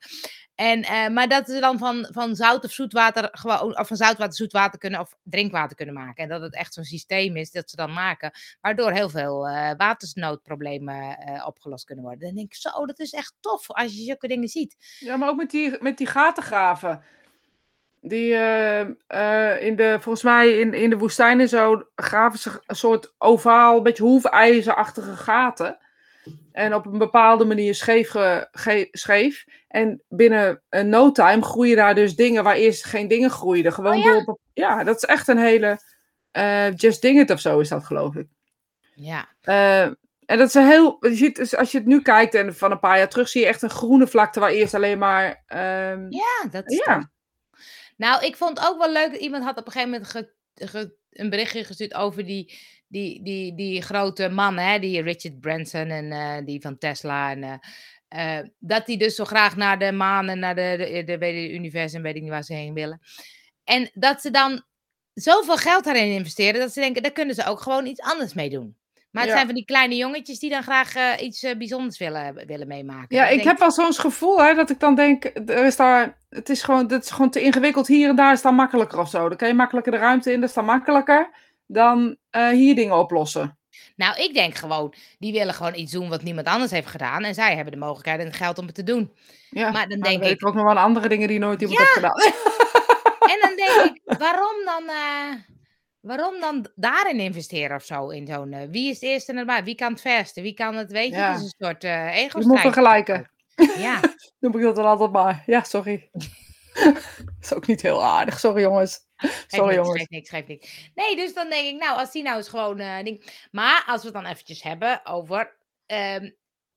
[0.56, 4.34] En, eh, maar dat ze dan van, van zout of zoetwater, gewoon, of van zoutwater
[4.34, 6.24] zoetwater kunnen, of drinkwater kunnen maken.
[6.24, 9.40] En dat het echt zo'n systeem is dat ze dan maken, waardoor heel veel
[9.78, 12.22] watersnoodproblemen opgelost kunnen worden.
[12.22, 14.76] Dan denk ik, zo, dat is echt tof als je zulke dingen ziet.
[15.00, 17.04] Ja, maar ook met die, met die gatengraven.
[18.04, 22.62] Die eh, eh, in de, volgens mij in, in de woestijn en zo graven ze
[22.66, 25.78] een soort ovaal, een beetje hoefijzerachtige gaten.
[26.52, 29.46] En op een bepaalde manier scheef, ge- ge- scheef.
[29.68, 33.74] En binnen een no time groeien daar dus dingen waar eerst geen dingen groeiden.
[33.74, 34.24] Gewoon Oh ja?
[34.24, 34.38] door.
[34.54, 35.80] Ja, dat is echt een hele.
[36.32, 38.28] eh Just Ding It of zo is dat, geloof ik.
[38.96, 39.82] Ja, Eh,
[40.26, 40.98] en dat is een heel.
[41.00, 43.42] Je ziet, dus als je het nu kijkt en van een paar jaar terug zie
[43.42, 45.44] je echt een groene vlakte waar eerst alleen maar.
[45.48, 47.10] ehm, ja dat is ja.
[48.02, 51.64] Nou, ik vond ook wel leuk dat iemand had op een gegeven moment een berichtje
[51.64, 56.62] gestuurd over die, die, die, die grote man, hè, die Richard Branson en eh, die
[56.62, 57.32] van Tesla.
[57.32, 61.18] En, eh, eh, dat die dus zo graag naar de maan en naar de, de,
[61.18, 63.00] de, ik, universum, weet ik niet waar ze heen willen.
[63.64, 64.64] En dat ze dan
[65.14, 68.50] zoveel geld daarin investeren, dat ze denken, daar kunnen ze ook gewoon iets anders mee
[68.50, 68.78] doen.
[69.12, 69.36] Maar het Ja.
[69.38, 73.16] zijn van die kleine jongetjes die dan graag eh, iets eh, bijzonders willen, willen meemaken.
[73.18, 76.18] Ja, ik denk heb wel zo'n gevoel hè, dat ik dan denk, er is daar,
[76.30, 77.88] het is gewoon, het is gewoon te ingewikkeld.
[77.88, 79.28] Hier en daar is dan makkelijker of zo.
[79.30, 81.30] Dan kan je makkelijker de ruimte in, dat is dan makkelijker
[81.68, 83.56] dan eh, hier dingen oplossen.
[83.96, 87.24] Nou, ik denk gewoon, die willen gewoon iets doen wat niemand anders heeft gedaan.
[87.24, 89.12] En zij hebben de mogelijkheid en het geld om het te doen.
[89.50, 91.80] Ja, Maar dan maar denk weet ik- ook nog wel andere dingen die nooit iemand
[91.80, 91.86] Ja.
[91.86, 92.34] heeft gedaan.
[93.32, 95.34] En dan denk ik, waarom dan, eh,
[96.02, 98.10] waarom dan daarin investeren of zo?
[98.10, 99.64] In zo'n, eh, wie is het eerste erbij?
[99.64, 100.42] Wie kan het verste?
[100.42, 101.16] Wie kan het, weet je?
[101.16, 101.32] Ja.
[101.32, 103.32] Het is een soort eh ego Je moet vergelijken.
[103.78, 104.00] Ja,
[104.40, 105.44] Noem ik dat dan altijd maar.
[105.46, 106.10] Ja, sorry.
[107.42, 108.40] is ook niet heel aardig.
[108.40, 109.00] Sorry jongens.
[109.48, 110.08] Sorry niks, jongens.
[110.08, 110.92] niks, geeft niks.
[110.96, 112.80] Nee, dus dan denk ik, nou, als die nou eens gewoon...
[112.80, 113.46] eh, ding...
[113.52, 115.56] Maar als we het dan eventjes hebben over...
[115.86, 116.30] ehm,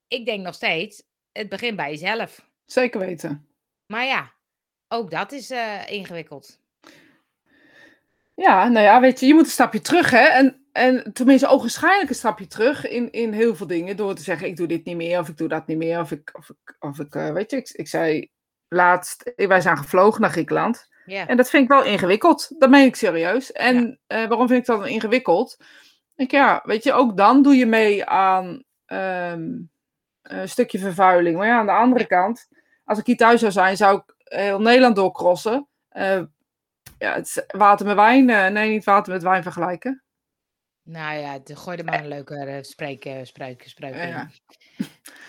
[0.08, 2.48] ik denk nog steeds, het begint bij jezelf.
[2.66, 3.48] Zeker weten.
[3.86, 4.32] Maar ja,
[4.88, 5.50] ook dat is
[5.86, 6.58] ingewikkeld.
[8.34, 10.26] Ja, nou ja, weet je, je moet een stapje terug, hè.
[10.26, 13.96] En, en tenminste, ogenschijnlijk een stapje terug in, in heel veel dingen.
[13.96, 16.00] Door te zeggen, ik doe dit niet meer, of ik doe dat niet meer.
[16.00, 18.30] Of ik, of ik, of ik eh, weet je, ik, ik zei
[18.68, 20.88] laatst, wij zijn gevlogen naar Griekenland.
[21.06, 22.54] En dat vind ik wel ingewikkeld.
[22.58, 23.52] Dat meen ik serieus.
[23.52, 25.56] En eh, waarom vind ik dat dan ingewikkeld?
[26.16, 29.50] Ik, ja, weet je, ook dan doe je mee aan ehm,
[30.22, 31.36] een stukje vervuiling.
[31.36, 32.48] Maar ja, aan de andere kant,
[32.84, 35.68] als ik hier thuis zou zijn, zou ik heel Nederland doorcrossen.
[35.88, 36.22] Eh,
[36.98, 38.30] ja, het is water met wijn.
[38.30, 40.02] eh, nee, niet water met wijn vergelijken.
[40.82, 44.08] nou ja, de- gooi er maar een leuke uh, spreuk, spreuk in.
[44.08, 44.30] Ja.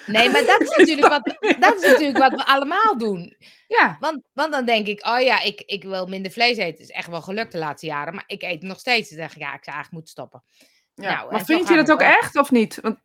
[0.05, 3.35] Nee, maar dat is, natuurlijk wat, dat is natuurlijk wat we allemaal doen.
[3.67, 6.71] Ja, Want, want dan denk ik, oh ja, ik, ik wil minder vlees eten.
[6.71, 8.13] Het is echt wel gelukt de laatste jaren.
[8.15, 9.09] Maar ik eet nog steeds.
[9.09, 10.43] Dan zeg ik, ja, ik zou eigenlijk moeten stoppen.
[10.93, 11.15] ja.
[11.15, 12.79] Nou, maar vind je dat ook echt of niet?
[12.81, 12.99] Want,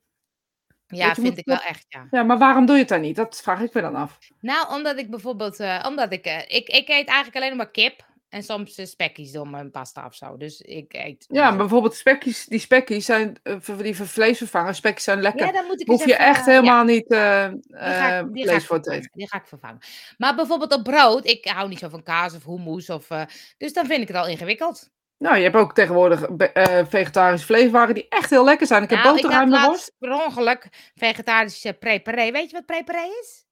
[0.87, 2.07] Ja, vind moet ik wel- echt, ja.
[2.11, 3.16] ja, maar waarom doe je het dan niet?
[3.16, 4.18] Dat vraag ik me dan af.
[4.40, 7.70] Nou, omdat ik bijvoorbeeld, eh, omdat ik, eh, ik, ik eet eigenlijk alleen nog maar
[7.70, 8.09] kip.
[8.30, 10.36] En soms eh, spekjes door mijn pasta of zo.
[10.36, 11.24] Dus ik eet...
[11.28, 15.46] Ja, maar bijvoorbeeld spekjes, die spekjes zijn, eh, die vleesvervangers, spekjes zijn lekker.
[15.46, 16.52] Ja, dan moet ik Hoef je even, echt eh, ja.
[16.52, 19.10] helemaal niet eh Die ga, eh, ik, die, ga vlees voor te vervangen, eten.
[19.14, 19.78] die ga ik vervangen.
[20.18, 22.90] Maar bijvoorbeeld op brood, ik hou niet zo van kaas of hummus.
[22.90, 23.22] Of, eh,
[23.58, 24.90] dus dan vind ik het al ingewikkeld.
[25.18, 28.82] Nou, je hebt ook tegenwoordig eh, vegetarische vleeswaren die echt heel lekker zijn.
[28.82, 29.70] Ik heb nou, ik had boterhammenworst.
[29.70, 32.30] laatst per ongeluk vegetarische preparé.
[32.30, 33.44] Weet je wat preparé is?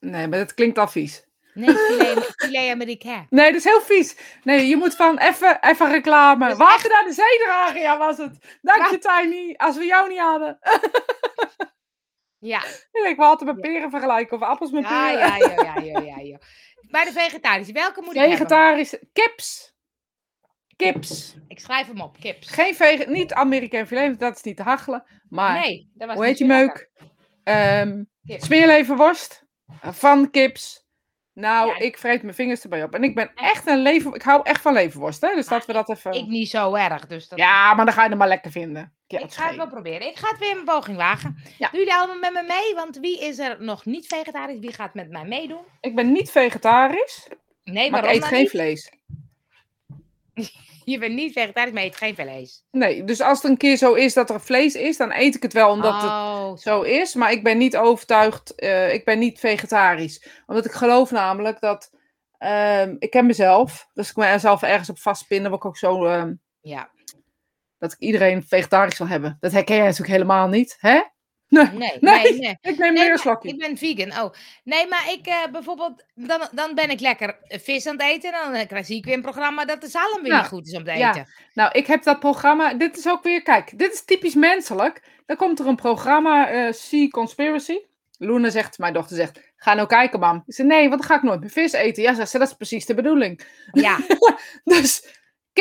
[0.00, 1.28] Nee, maar dat klinkt al vies.
[1.54, 3.26] Nee, filet, filet Amerikaan.
[3.30, 4.16] Nee, dat is heel vies.
[4.42, 6.56] Nee, je moet van even, even reclame.
[6.56, 8.58] Water naar de zee dragen, ja was het.
[8.62, 10.58] Dank je Tiny, als we jou niet hadden.
[12.42, 15.18] Ja, Ik denk, water met peren vergelijken of appels met ja, peren.
[15.18, 16.38] ja, ja, ja, ja, ja, ja.
[16.90, 18.22] Bij de vegetarische, welke moet ik?
[18.22, 19.74] Vegetarische kips.
[20.76, 21.34] Kips.
[21.48, 22.50] Ik schrijf hem op, kips.
[22.50, 25.04] Geen vege, niet Amerikaan filet, dat is niet te hachelen.
[25.28, 26.90] Maar, Nee, dat was hoe heet die zo meuk?
[27.44, 28.40] Ehm Kip.
[28.42, 29.44] smeerleverworst
[29.82, 30.79] van kips.
[31.40, 31.78] Nou, Ja.
[31.78, 32.94] ik vreet mijn vingers erbij op.
[32.94, 34.14] En ik ben echt een lever...
[34.14, 35.34] Ik hou echt van leverworst, hè.
[35.34, 36.12] Dus dat we dat even...
[36.12, 37.38] Ik niet zo erg, dus dat...
[37.38, 38.92] Ja, maar dan ga je het maar lekker vinden.
[39.06, 40.06] Ja, ik ga het wel proberen.
[40.08, 41.36] Ik ga het weer een poging wagen.
[41.58, 41.68] Ja.
[41.70, 42.74] Doen jullie allemaal met me mee?
[42.74, 44.58] Want wie is er nog niet vegetarisch?
[44.58, 45.60] Wie gaat met mij meedoen?
[45.80, 47.28] Ik ben niet vegetarisch,
[47.64, 48.50] Nee, maar ik eet geen niet?
[48.50, 48.92] vlees.
[50.84, 52.64] Je bent niet vegetarisch, maar je eet geen vlees.
[52.70, 55.42] Nee, dus als het een keer zo is dat er vlees is, dan eet ik
[55.42, 57.14] het wel omdat het oh, zo is.
[57.14, 60.42] Maar ik ben niet overtuigd, eh, ik ben niet vegetarisch.
[60.46, 61.90] Omdat ik geloof namelijk dat,
[62.38, 66.04] ehm, ik ken mezelf, dus ik mezelf ergens op vastpin, dan word ik ook zo,
[66.04, 66.90] ehm, ja.
[67.78, 69.36] dat ik iedereen vegetarisch wil hebben.
[69.40, 71.00] Dat herken jij natuurlijk helemaal niet, hè?
[71.50, 73.48] Nee, Nee, Nee, ik neem Nee, meer een maar slokje.
[73.48, 74.24] ik ben vegan.
[74.24, 74.32] Oh,
[74.64, 78.32] nee, maar ik eh, bijvoorbeeld, dan, dan ben ik lekker vis aan het eten.
[78.32, 80.66] En dan eh, krijg ik weer een programma dat de zalm weer Ja, niet goed
[80.66, 81.10] is om te ja.
[81.10, 81.26] eten.
[81.54, 82.74] Nou, ik heb dat programma.
[82.74, 85.02] Dit is ook weer, kijk, dit is typisch menselijk.
[85.26, 87.78] Dan komt er een programma, eh Sea Conspiracy.
[88.18, 90.42] Luna zegt, mijn dochter zegt, ga nou kijken, mam.
[90.46, 92.02] Ik zeg, nee, want dan ga ik nooit meer vis eten.
[92.02, 93.40] Ja, zegt ze, dat is precies de bedoeling.
[93.72, 93.98] Ja,
[94.64, 95.04] Dus,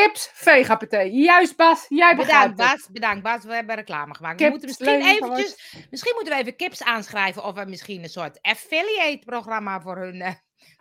[0.01, 0.99] kips, vegapaté.
[0.99, 2.55] Juist, Bas, jij bedankt.
[2.55, 3.43] Bas, bedankt Bas.
[3.43, 4.37] We hebben reclame gemaakt.
[4.37, 8.09] Kips, we moeten misschien eventjes, misschien moeten we even kips aanschrijven of we misschien een
[8.09, 10.33] soort affiliate programma voor hun, eh,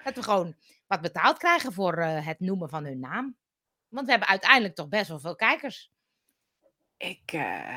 [0.04, 0.54] dat we gewoon
[0.87, 3.37] wat betaald krijgen voor eh, het noemen van hun naam.
[3.88, 5.92] Want we hebben uiteindelijk toch best wel veel kijkers.
[6.96, 7.76] Ik, eh,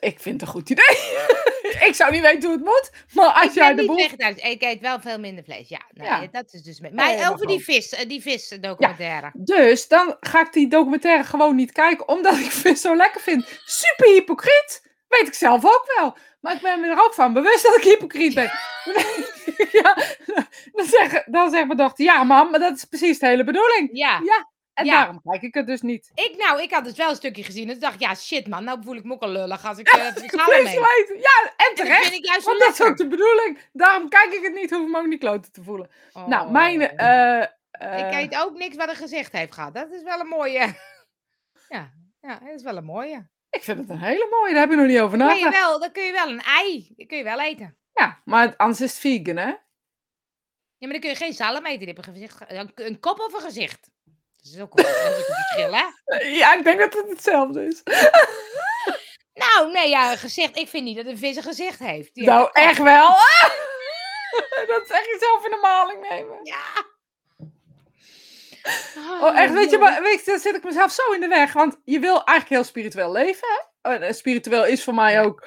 [0.00, 0.96] ik vind het een goed idee.
[1.88, 3.98] ik zou niet weten hoe het moet, maar als jij de boel...
[3.98, 4.42] vegetarisch.
[4.42, 5.68] Ik eet wel veel minder vlees.
[5.68, 6.80] Ja, dat is dus.
[6.80, 9.30] Nee, Maar over die vis, eh, die visdocumentaire.
[9.34, 13.60] Dus dan ga ik die documentaire gewoon niet kijken, omdat ik vis zo lekker vind.
[13.64, 14.82] Super hypocriet.
[15.08, 16.16] Weet ik zelf ook wel.
[16.40, 18.50] Maar ik ben me er ook van bewust dat ik hypocriet ben.
[19.72, 19.96] ja,
[20.72, 23.88] dan, zeg, dan zegt mijn dochter, ja mam, maar dat is precies de hele bedoeling.
[23.92, 24.20] Ja.
[24.24, 24.92] Ja, en Ja.
[24.92, 26.10] daarom kijk ik het dus niet.
[26.14, 27.64] Ik, nou, ik had dus wel een stukje gezien.
[27.66, 29.78] En toen dacht ik, ja, shit man, nou voel ik me ook al lullig als
[29.78, 31.18] ik uh, wil eten.
[31.18, 32.02] Ja, en En dat terecht.
[32.02, 33.58] vind ik juist Want dat is ook de bedoeling.
[33.72, 35.90] Daarom kijk ik het niet, hoef ik me ook niet kloten te voelen.
[36.26, 36.82] Nou, mijn...
[36.82, 36.88] Oh.
[37.40, 37.42] eh,
[37.98, 39.74] ik eh, eet ook niks wat een gezicht heeft gehad.
[39.74, 40.74] Dat is wel een mooie.
[41.68, 43.28] Ja, ja dat is wel een mooie.
[43.50, 45.64] ik vind het een hele mooie, daar heb ik nog niet over Dan je nagedacht.
[45.64, 46.92] wel, dan kun je wel een ei.
[46.96, 47.76] Die kun je wel eten.
[47.92, 49.46] Ja, maar anders is het vegan, hè?
[49.46, 49.56] Ja,
[50.78, 51.88] maar dan kun je geen zalm eten.
[51.88, 52.40] Een, gezicht,
[52.74, 53.90] een kop of een gezicht.
[54.44, 55.84] Dat is ook, een verschil, hè?
[56.40, 57.82] Ja, ik denk dat het hetzelfde is.
[59.34, 60.56] Nou, nee, ja, een gezicht.
[60.56, 62.16] Ik vind niet dat een vis een gezicht heeft.
[62.16, 63.08] Nou, echt wel.
[64.72, 66.38] dat zeg je zelf in de maling nemen.
[66.42, 66.84] Ja.
[69.20, 71.52] Oh, echt, weet je, maar, weet je, dan zit ik mezelf zo in de weg.
[71.52, 73.48] Want je wil eigenlijk heel spiritueel leven,
[73.80, 73.94] hè?
[73.94, 75.46] En spiritueel is voor mij ook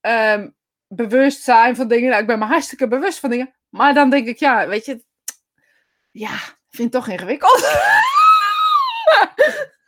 [0.00, 0.48] ehm,
[0.88, 2.08] bewust zijn van dingen.
[2.08, 3.54] Nou, ik ben me hartstikke bewust van dingen.
[3.68, 5.04] Maar dan denk ik, ja, weet je...
[6.10, 7.60] Ja, ik vind het toch ingewikkeld.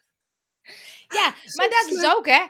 [1.18, 2.42] Ja, maar dat is ook, hè?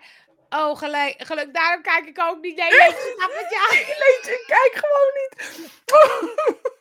[0.49, 2.57] Oh, geluk, geluk, daarom kijk ik ook niet.
[2.57, 2.69] Nee,
[4.37, 5.71] ik kijk gewoon niet.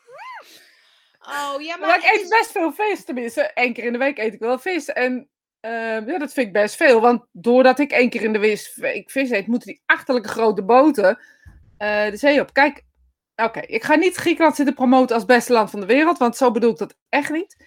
[1.27, 3.51] Oh, ja, maar, Maar ik eet is- best veel vis, tenminste.
[3.53, 4.85] Eén keer in de week eet ik wel vis.
[4.85, 7.01] En ehm, ja, dat vind ik best veel.
[7.01, 8.39] Want doordat ik één keer in de
[8.75, 11.19] week vis eet, moeten die achterlijke grote boten
[11.77, 12.53] eh, de zee op.
[12.53, 12.83] Kijk,
[13.35, 16.51] oké, ik ga niet Griekenland zitten promoten als beste land van de wereld, want zo
[16.51, 17.65] bedoel ik dat echt niet.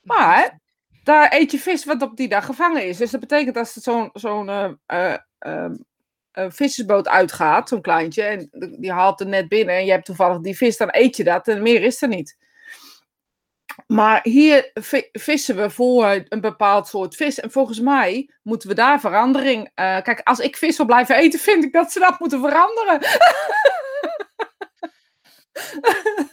[0.00, 0.60] Maar
[1.02, 2.96] daar eet je vis wat op die dag gevangen is.
[2.96, 5.74] Dus dat betekent er zo'n zo'n eh, eh, ehm,
[6.32, 10.40] eh, vissersboot uitgaat, zo'n kleintje, en die haalt er net binnen en je hebt toevallig
[10.40, 12.36] die vis, dan eet je dat en meer is er niet.
[13.86, 17.40] Maar hier vi- vissen we voor een bepaald soort vis.
[17.40, 19.70] En volgens mij moeten we daar verandering.
[19.74, 22.98] kijk, als ik vis wil blijven eten, vind ik dat ze dat moeten veranderen.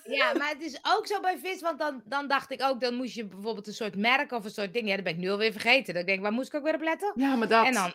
[0.03, 2.95] Ja, maar het is ook zo bij vis, want dan, dan dacht ik ook, dan
[2.95, 4.87] moest je bijvoorbeeld een soort merk of een soort ding.
[4.87, 5.93] Ja, dat ben ik nu alweer vergeten.
[5.93, 7.11] Dan denk ik, waar moest ik ook weer op letten?
[7.15, 7.65] Ja, maar dat.
[7.65, 7.93] En dan,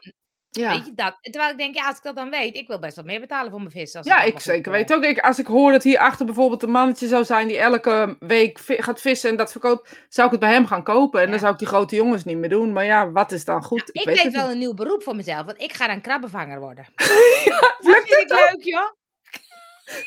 [0.51, 0.71] ja.
[0.71, 1.17] weet je dat.
[1.21, 3.51] Terwijl ik denk, ja, als ik dat dan weet, ik wil best wat meer betalen
[3.51, 3.95] voor mijn vis.
[3.95, 5.05] Als Ja, ik zeker weet ook.
[5.05, 9.01] Ik, als ik hoor dat hierachter bijvoorbeeld een mannetje zou zijn die elke week gaat
[9.01, 11.21] vissen en dat verkoopt, zou ik het bij hem gaan kopen.
[11.21, 11.31] En Ja.
[11.31, 12.73] dan zou ik die grote jongens niet meer doen.
[12.73, 13.89] Maar ja, wat is dan goed?
[13.93, 14.53] Ik, weet weet wel niet.
[14.53, 16.87] een nieuw beroep voor mezelf, want ik ga dan krabbenvanger worden.
[16.95, 17.49] Lukt
[17.81, 18.91] Dat vind ik leuk, joh.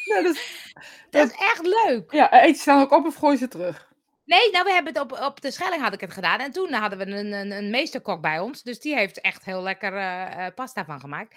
[0.06, 0.74] Ja, dat is-
[1.10, 2.12] Dat is echt leuk.
[2.12, 3.86] ja, eet je dan ook op of gooi ze terug?
[4.26, 6.40] Nee, nou, we hebben het op, op de Schelling had ik het gedaan.
[6.40, 8.64] En toen hadden we een, een, een meesterkok bij ons.
[8.64, 11.36] Dus die heeft echt heel lekker eh, eh, pasta van gemaakt.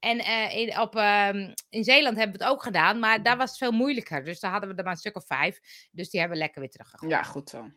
[0.00, 2.98] En eh, in, op, ehm, in Zeeland hebben we het ook gedaan.
[2.98, 4.24] Maar daar was het veel moeilijker.
[4.24, 5.58] Dus daar hadden we er maar een stuk of vijf.
[5.90, 7.12] Dus die hebben we lekker weer teruggegooid.
[7.12, 7.70] Ja, goed zo.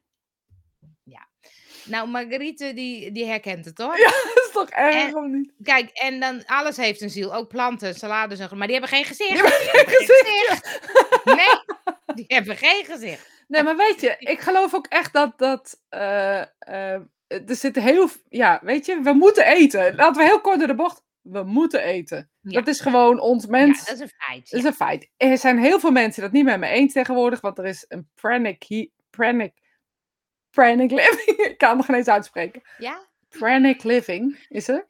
[1.86, 3.97] Nou, Marguerite, die, die herkent het hoor.
[3.99, 4.10] Ja,
[4.56, 5.52] toch erg En- of niet?
[5.63, 7.36] Kijk, en dan alles heeft een ziel.
[7.36, 9.30] Ook planten, salades en maar die hebben geen gezicht.
[9.30, 10.80] Die hebben geen gezicht.
[11.24, 11.76] Nee,
[12.15, 13.30] die hebben geen gezicht.
[13.48, 15.82] Nee, maar weet je, ik geloof ook echt dat dat.
[15.89, 18.10] eh, eh, er zit heel.
[18.30, 19.96] Ja, weet je, we moeten eten.
[19.96, 21.04] Laten we heel kort door de bocht.
[21.22, 22.30] We moeten eten.
[22.41, 22.60] Ja.
[22.60, 23.86] Dat is gewoon ons Ja, mens.
[23.86, 24.50] dat is een feit.
[24.50, 24.68] Dat is ja.
[24.68, 25.10] een feit.
[25.18, 28.10] Er zijn heel veel mensen dat niet met me eens tegenwoordig, want er is een
[28.15, 29.54] pranic, pranic,
[30.50, 31.38] pranic living.
[31.52, 32.62] ik kan het nog eens uitspreken.
[32.78, 33.08] Ja?
[33.38, 34.88] Pranic living is er.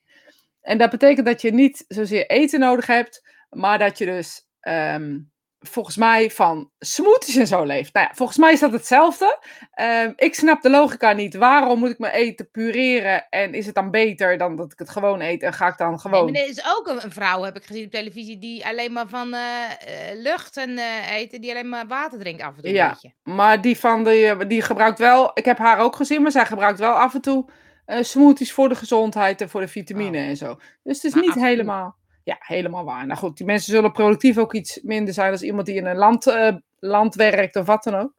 [0.61, 5.17] En dat betekent dat je niet zozeer eten nodig hebt, maar dat je dus ehm,
[5.59, 7.93] volgens mij van smoothies en zo leeft.
[7.93, 9.39] Nou ja, volgens mij is dat hetzelfde.
[9.71, 11.35] Ehm, ik snap de logica niet.
[11.35, 14.89] Waarom moet ik mijn eten pureren en is het dan beter dan dat ik het
[14.89, 16.35] gewoon eet en ga ik dan gewoon...
[16.35, 19.41] er is ook een, vrouw, heb ik gezien op televisie, die alleen maar van eh,
[19.41, 22.71] eh, lucht en eh, eten, die alleen maar water drinkt af en toe.
[22.71, 22.89] Ja.
[22.89, 23.13] Beetje.
[23.23, 26.79] Maar die van de, die gebruikt wel, ik heb haar ook gezien, maar zij gebruikt
[26.79, 27.45] wel af en toe
[27.85, 30.59] eh, smoothies voor de gezondheid en voor de vitamine en zo.
[30.83, 33.05] Dus het is Maar niet helemaal, ja, helemaal waar.
[33.05, 35.95] Nou goed, die mensen zullen productief ook iets minder zijn dan iemand die in een
[35.95, 38.13] land, eh, land werkt of wat dan ook.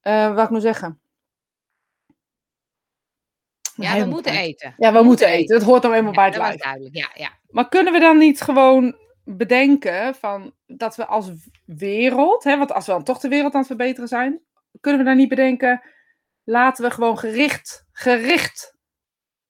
[0.00, 1.00] Eh, wat ik moet zeggen?
[3.76, 4.74] Ja, we Helemaal moeten eten.
[4.78, 5.58] Ja, we, moeten eten.
[5.58, 6.62] Dat hoort nou eenmaal bij het dat was lijf.
[6.62, 6.96] duidelijk.
[6.96, 7.30] Ja, ja.
[7.50, 11.30] Maar kunnen we dan niet gewoon bedenken van dat we als
[11.64, 14.40] wereld, hè, want als we dan toch de wereld aan het verbeteren zijn,
[14.80, 15.82] kunnen we dan niet bedenken,
[16.44, 18.74] laten we gewoon gericht, gericht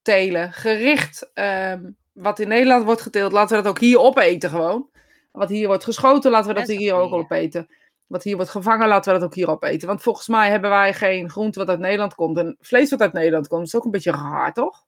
[0.03, 4.91] telen, gericht ehm, wat in Nederland wordt geteeld, laten we dat ook hier opeten gewoon.
[5.33, 7.67] Wat hier wordt geschoten, laten we dat hier ook opeten.
[8.07, 9.89] Wat hier wordt gevangen, laten we dat ook hier opeten.
[9.89, 12.39] Want volgens mij hebben wij geen groente wat uit Nederland komt.
[12.39, 14.85] En vlees wat uit Nederland komt, is ook een beetje raar, toch?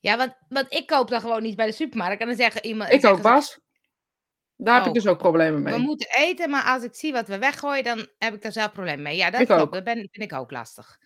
[0.00, 2.20] ja want, want ik koop dan gewoon niet bij de supermarkt.
[2.20, 2.92] En dan zeggen iemand.
[2.92, 3.60] Ik ook, Bas.
[4.56, 4.94] Daar heb ik Oh.
[4.94, 5.74] dus ook problemen mee.
[5.74, 8.72] We moeten eten, maar als ik zie wat we weggooien, dan heb ik daar zelf
[8.72, 9.16] problemen mee.
[9.16, 9.62] Ja, dat Ik klopt.
[9.62, 9.72] ook.
[9.72, 10.98] Dat ben, vind ik ook lastig.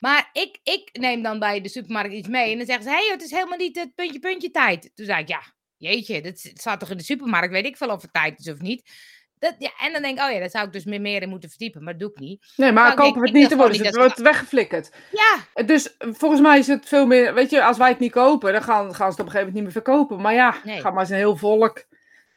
[0.00, 2.96] Maar ik, ik neem dan bij de supermarkt iets mee en dan zeggen ze: hé,
[2.96, 4.90] hey, het is helemaal niet het puntje, puntje tijd.
[4.94, 5.42] Toen zei ik: ja,
[5.76, 8.60] jeetje, dat staat toch in de supermarkt, weet ik veel of het tijd is of
[8.60, 8.90] niet.
[9.38, 11.28] Dat, ja, en dan denk ik: oh ja, daar zou ik dus meer, meer in
[11.28, 12.52] moeten verdiepen, maar dat doe ik niet.
[12.56, 14.90] Nee, maar kopen we het niet, wordt gewoon het wordt weggeflikkerd.
[15.12, 18.12] Ja, Dus eh, volgens mij is het veel meer, weet je, als wij het niet
[18.12, 20.20] kopen, dan gaan, gaan ze het op een gegeven moment niet meer verkopen.
[20.20, 20.80] Maar ja, Nee.
[20.80, 21.84] ga maar eens een heel volk.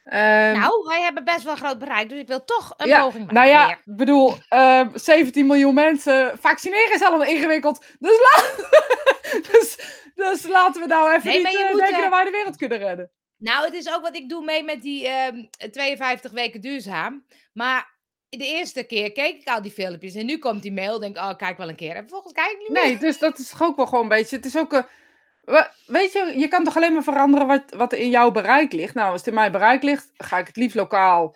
[0.10, 3.20] Ehm, nou, wij hebben best wel groot bereik, dus ik wil toch een ja, poging
[3.20, 3.36] maken.
[3.36, 7.86] nou ja, ik bedoel, eh, 17 miljoen mensen, vaccineren is allemaal ingewikkeld.
[8.00, 8.66] Dus, la-
[9.52, 9.78] dus,
[10.16, 12.56] dus laten we nou even Nee, niet eh, moet, denken eh, dat wij de wereld
[12.56, 13.12] kunnen redden.
[13.38, 17.26] Nou, het is ook wat ik doe mee met die ehm, 52 weken duurzaam.
[17.54, 17.98] Maar
[18.30, 21.24] de eerste keer keek ik al die filmpjes en nu komt die mail, denk ik,
[21.24, 21.96] oh, kijk wel een keer.
[21.96, 22.84] En vervolgens kijk ik niet meer.
[22.84, 24.36] Nee, dus dat is toch ook wel gewoon een beetje.
[24.36, 24.74] Het is ook.
[24.74, 24.86] een
[25.86, 28.94] weet je, je kan toch alleen maar veranderen wat, wat er in jouw bereik ligt.
[28.94, 31.36] Nou, als het in mijn bereik ligt, ga ik het liefst lokaal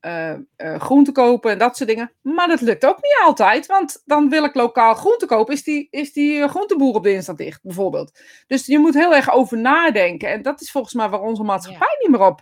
[0.00, 2.12] eh, groente kopen en dat soort dingen.
[2.22, 5.54] Maar dat lukt ook niet altijd, want dan wil ik lokaal groente kopen.
[5.54, 8.20] Is die, is die eh, groenteboer op de Insta dicht, bijvoorbeeld.
[8.46, 10.28] Dus je moet heel erg over nadenken.
[10.28, 12.40] En dat is volgens mij waar onze maatschappij niet meer op.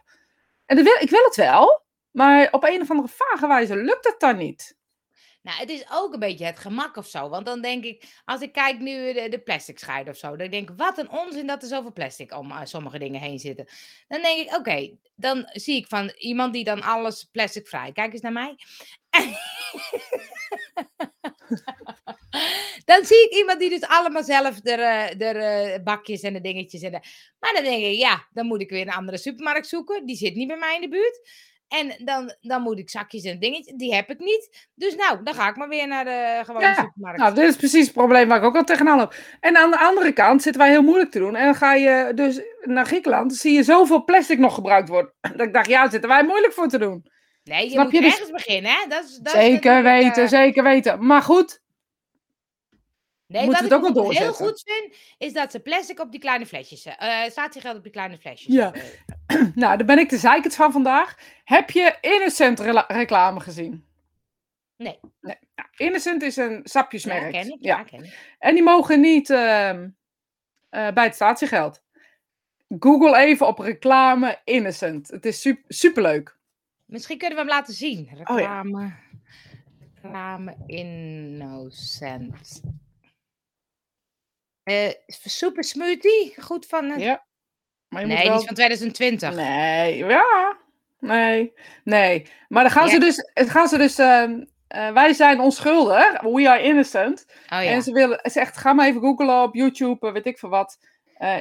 [0.67, 4.21] En wil, ik wil het wel, maar op een of andere vage wijze lukt het
[4.21, 4.77] dan niet.
[5.49, 7.29] Nou, het is ook een beetje het gemak of zo.
[7.29, 10.51] Want dan denk ik, als ik kijk nu de, de plastic scheiden of zo, dan
[10.51, 13.67] denk ik, wat een onzin dat er zoveel plastic om eh, sommige dingen heen zitten.
[14.09, 17.93] Dan denk ik, oké, dan zie ik van iemand die dan alles plastic vrij.
[17.93, 18.55] Kijk eens naar mij.
[22.91, 26.41] dan zie ik iemand die dus allemaal zelf de, eh, de eh, bakjes en de
[26.41, 26.91] dingetjes en.
[27.39, 30.07] Maar dan denk ik, ja, dan moet ik weer een andere supermarkt zoeken.
[30.07, 31.21] Die zit niet bij mij in de buurt.
[31.69, 33.77] En dan, dan moet ik zakjes en dingetjes.
[33.77, 34.69] Die heb ik niet.
[34.75, 37.19] Dus nou, dan ga ik maar weer naar de gewone Ja, supermarkt.
[37.21, 39.15] Nou, dit is precies het probleem waar ik ook al tegenaan loop.
[39.41, 41.37] En aan de andere kant zitten wij heel moeilijk te doen.
[41.37, 45.13] En dan ga je dus naar Griekenland, zie je zoveel plastic nog gebruikt worden.
[45.37, 47.07] Dat ik dacht, ja, zitten wij moeilijk voor te doen.
[47.45, 48.01] nee, je snap moet je?
[48.01, 48.89] Dus- ergens beginnen, hè?
[48.89, 51.07] Dat is, dat zeker weten, eh, zeker weten.
[51.07, 51.61] Maar goed,
[53.29, 56.21] Nee, moeten wat we ik ook heel goed vind, is dat ze plastic op die
[56.21, 58.55] kleine flesjes, eh statiegeld op die kleine flesjes.
[58.55, 58.73] Ja.
[58.73, 59.53] hebben.
[59.63, 61.19] nou, daar ben ik de zeikert van vandaag.
[61.45, 63.87] Heb je Innocent reclame gezien?
[64.77, 64.99] Nee.
[65.21, 65.37] nee.
[65.55, 67.35] Nou, Innocent is een sapjesmerk.
[67.35, 67.57] Ja, ken ik.
[67.61, 67.77] Ja.
[67.77, 68.35] Ja, ken ik.
[68.39, 69.89] En die mogen niet ehm,
[70.69, 71.83] eh, bij het statiegeld.
[72.79, 75.09] Google even op reclame Innocent.
[75.09, 76.37] Het is super, superleuk.
[76.85, 77.99] Misschien kunnen we hem laten zien.
[77.99, 78.63] Oh ja.
[78.63, 78.93] Reclame.
[79.95, 82.61] Reclame Innocent.
[84.69, 86.35] Eh super smoothie?
[86.43, 86.99] Goed van.
[86.99, 87.27] Ja.
[87.89, 88.39] Maar je nee, moet die wel...
[88.41, 89.35] is van 2020.
[89.35, 90.57] Nee, ja.
[90.99, 91.53] Nee,
[91.85, 92.27] nee.
[92.49, 92.91] Maar dan gaan Ja.
[92.93, 96.21] ze dus, gaan ze dus ehm, eh, wij zijn onschuldig.
[96.21, 97.25] We are innocent.
[97.29, 97.63] Oh ja.
[97.63, 100.49] En ze willen, ze zegt, ga maar even googlen op YouTube, eh, weet ik veel
[100.49, 100.79] wat.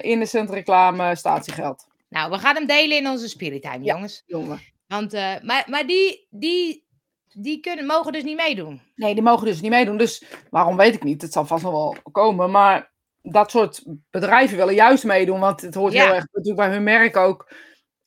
[0.01, 1.87] Innocent reclame, statiegeld.
[2.09, 3.93] Nou, we gaan hem delen in onze Spirit Time, Ja.
[3.93, 4.23] jongens.
[4.25, 4.59] Jongen.
[4.87, 5.11] Want,
[5.43, 6.85] maar maar die, die,
[7.33, 8.81] die kunnen, mogen dus niet meedoen.
[8.95, 9.97] Nee, die mogen dus niet meedoen.
[9.97, 11.21] Dus waarom weet ik niet.
[11.21, 12.51] Het zal vast nog wel komen.
[12.51, 12.91] Maar
[13.21, 15.39] dat soort bedrijven willen juist meedoen.
[15.39, 16.03] Want het hoort Ja.
[16.05, 17.51] heel erg natuurlijk bij hun merk ook.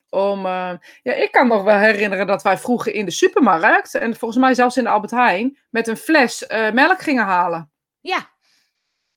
[0.09, 0.71] Om, eh,
[1.03, 3.95] ja, ik kan nog wel herinneren dat wij vroeger in de supermarkt.
[3.95, 5.57] En volgens mij zelfs in de Albert Heijn.
[5.69, 7.71] Met een fles eh, melk gingen halen.
[7.99, 8.29] Ja.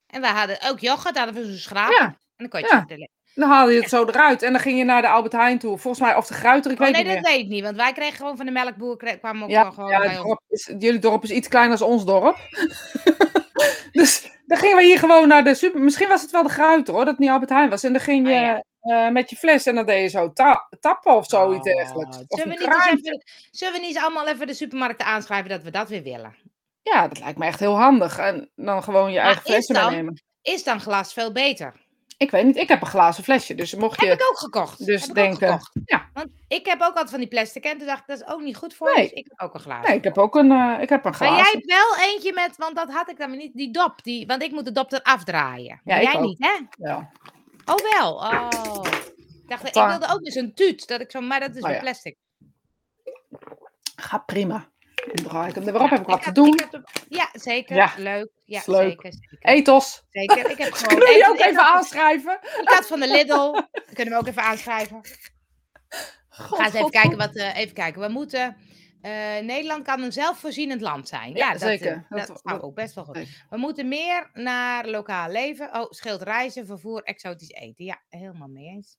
[0.07, 1.91] En wij hadden ook yoghurt, hadden we zo'n schraap.
[1.91, 2.03] Ja.
[2.05, 2.85] En dan kon je Ja.
[2.87, 4.41] het Dan haalde je het zo eruit.
[4.43, 5.77] En dan ging je naar de Albert Heijn toe.
[5.77, 7.31] Volgens mij, of de Gruiter, ik Oh, weet nee, niet dat meer.
[7.31, 7.63] weet ik niet.
[7.63, 10.65] Want wij kregen gewoon van de melkboer, kwamen ook Ja, gewoon ja, bij dorp is,
[10.79, 12.37] jullie dorp is iets kleiner dan ons dorp.
[13.91, 15.79] dus dan gingen we hier gewoon naar de super...
[15.81, 17.83] Misschien was het wel de Gruiter hoor, dat het niet Albert Heijn was.
[17.83, 18.63] En dan ging je Ah, ja.
[19.05, 22.17] eh, met je fles en dan deed je zo ta- tappen of zoiets Oh, dergelijks.
[22.17, 25.49] Of Zullen we, niet eens even, zullen we niet eens allemaal even de supermarkten aanschrijven
[25.49, 26.35] dat we dat weer willen?
[26.81, 28.17] Ja, dat lijkt me echt heel handig.
[28.17, 30.23] En dan gewoon je Maar eigen dan- meenemen.
[30.41, 31.84] Is dan glas veel beter?
[32.17, 33.55] Ik weet niet, ik heb een glazen flesje.
[33.55, 34.07] Dus mocht je...
[34.07, 34.85] Heb ik ook gekocht.
[34.85, 35.71] dus heb denken, gekocht.
[35.85, 36.09] ja.
[36.13, 38.41] Want ik heb ook altijd van die plastic en toen dacht ik, dat is ook
[38.41, 38.93] niet goed voor.
[38.95, 39.01] Nee.
[39.03, 39.87] Dus ik heb ook een glaas.
[39.87, 41.51] Nee, ik heb ook een, eh, ik heb een Maar jij glazen.
[41.51, 44.03] hebt wel eentje met, want dat had ik dan niet, die dop.
[44.03, 45.81] Die, want ik moet de dop eraf draaien.
[45.83, 46.21] Ik jij ook.
[46.21, 46.59] niet, hè?
[46.87, 47.11] Ja.
[47.65, 48.13] Oh wel.
[48.15, 48.81] Oh.
[49.41, 50.87] Ik, dacht, ik wilde ook dus een tuut.
[50.87, 51.81] Dat ik zo, maar dat is Oh, weer ja.
[51.81, 52.15] plastic.
[53.95, 54.69] Gaat prima.
[55.13, 56.59] Dan draai ik hem op, heb ik wat te doen.
[57.09, 57.75] ja, zeker.
[57.75, 58.29] Ja, Leuk.
[58.45, 58.89] Ja, leuk.
[59.01, 59.13] zeker.
[59.45, 60.03] Ethos.
[60.09, 60.49] zeker.
[60.49, 62.39] Ik heb gewoon Kun je eten- ook even aanschrijven?
[62.61, 63.51] Ik had van de Lidl.
[63.51, 65.01] Dat kunnen we ook even aanschrijven.
[66.29, 67.35] God, Ga eens even God, kijken wat.
[67.35, 68.01] eh, even kijken.
[68.01, 68.57] We moeten.
[69.01, 71.31] eh, Nederland kan een zelfvoorzienend land zijn.
[71.31, 72.05] Ja, Ja, dat, zeker.
[72.09, 73.15] eh, Dat- dat- ook best wel goed.
[73.17, 73.45] zeker.
[73.49, 75.73] We moeten meer naar lokaal leven.
[75.75, 77.85] Oh, scheelt reizen, vervoer, exotisch eten.
[77.85, 78.97] Ja, helemaal mee eens.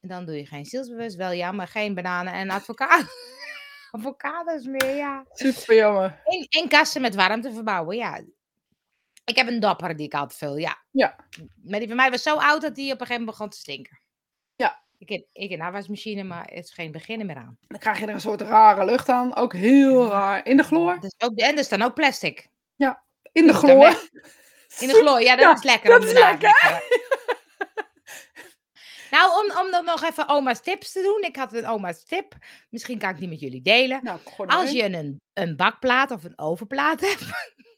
[0.00, 3.04] En dan doe je geen zielsbewust, wel ja, maar geen bananen en advocaat.
[3.90, 5.24] Avocados meer, ja.
[5.32, 6.20] Super jammer.
[6.24, 8.20] En, en kasten met warmte verbouwen, ja.
[9.26, 10.82] Ik heb een dapper die ik altijd vul, ja.
[10.90, 11.16] Ja.
[11.64, 13.56] Maar die van mij was zo oud dat die op een gegeven moment begon te
[13.58, 14.00] stinken.
[14.56, 14.84] Ja.
[14.98, 17.58] Ik heb, ik een afwasmachine, maar het is geen beginnen meer aan.
[17.66, 19.34] Dan krijg je er een soort rare lucht aan.
[19.36, 20.46] Ook heel raar.
[20.46, 21.00] In de chloor.
[21.00, 22.48] Dus ook, en er staan ook plastic.
[23.32, 23.78] In de chloor.
[23.78, 24.08] weg.
[24.78, 25.90] In de chloor, ja, dat Ja, is lekker.
[25.90, 26.82] dat is lekker.
[29.10, 31.22] Nou, om, om dan nog even oma's tips te doen.
[31.30, 32.34] Ik had een oma's tip.
[32.70, 34.00] Misschien kan ik die met jullie delen.
[34.04, 37.24] Nou, Als je een, een bakplaat of een ovenplaat hebt,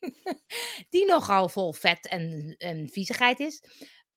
[0.91, 3.63] die nogal vol vet en, en viezigheid is,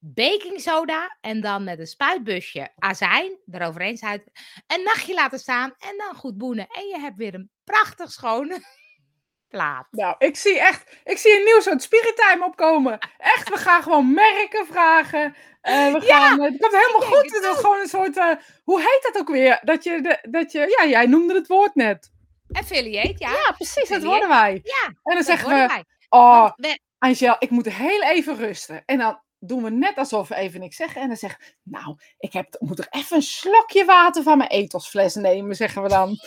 [0.04, 4.32] baking soda en dan met een spuitbusje azijn eroverheen spuiten,
[4.68, 6.68] een nachtje laten staan en dan goed boenen.
[6.68, 8.60] En je hebt weer een prachtig schone
[9.50, 9.88] plaat.
[9.92, 13.00] Nou, ik zie echt, ik zie een nieuw soort spirit time opkomen.
[13.18, 15.36] Echt, we gaan gewoon merken vragen.
[15.62, 17.34] Eh, we gaan, het komt helemaal goed.
[17.34, 18.32] het is gewoon een soort, eh,
[18.64, 19.60] hoe heet dat ook weer?
[19.64, 22.12] Dat je, de, dat je, ja, jij noemde het woord net.
[22.52, 23.30] Affiliate, ja.
[23.32, 24.60] Ja, precies, dat worden wij.
[24.64, 25.84] Ja, En dan zeggen we, wij.
[26.10, 28.84] oh, we- Angel, ik moet heel even rusten.
[28.86, 31.02] En dan doen we net alsof we even niks zeggen.
[31.02, 35.16] En dan zeggen nou, ik heb, moet er even een slokje water van mijn etosfles
[35.16, 36.10] nemen, zeggen we dan.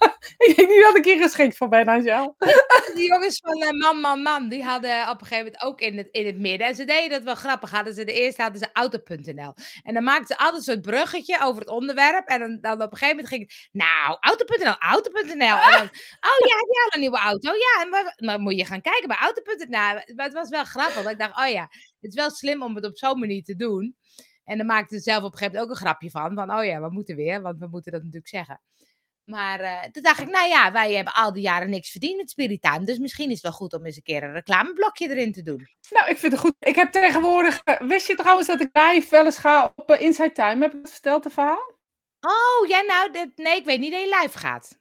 [0.46, 2.36] ik denk niet dat ik hier geschikt voor ben, Angel.
[2.94, 5.96] Die jongens van eh, Man, Man, Man, die hadden op een gegeven moment ook in
[5.96, 6.66] het, in het midden.
[6.66, 7.70] En ze deden dat wel grappig.
[7.70, 9.54] Hadden ze de eerste hadden ze auto.nl.
[9.82, 12.28] En dan maakten ze altijd een soort bruggetje over het onderwerp.
[12.28, 15.56] En dan, dan op een gegeven moment ging het, nou, auto.nl, auto.nl.
[15.58, 15.88] En dan,
[16.28, 17.52] oh ja, heb jij een nieuwe auto?
[17.52, 19.68] Ja, en maar moet je gaan kijken bij auto.nl.
[20.14, 20.94] Maar het was wel grappig.
[20.94, 21.68] want Ik dacht, oh ja,
[22.00, 23.96] het is wel slim om het op zo'n manier te doen.
[24.44, 26.34] En dan maakte ze zelf op een gegeven moment ook een grapje van.
[26.34, 28.60] Van, oh ja, we moeten weer, want we moeten dat natuurlijk zeggen.
[29.30, 32.30] Maar eh, toen dacht ik, nou ja, wij hebben al die jaren niks verdiend met
[32.30, 32.84] Spirit Time.
[32.84, 35.68] Dus misschien is het wel goed om eens een keer een reclameblokje erin te doen.
[35.90, 36.54] Nou, ik vind het goed.
[36.58, 40.00] Ik heb tegenwoordig, eh, wist je trouwens dat ik live wel eens ga op eh,
[40.00, 40.62] Inside Time?
[40.62, 41.78] Heb ik het verteld, het verhaal?
[42.20, 44.78] Oh, ja, nou, dit, nee, ik weet niet dat je live gaat.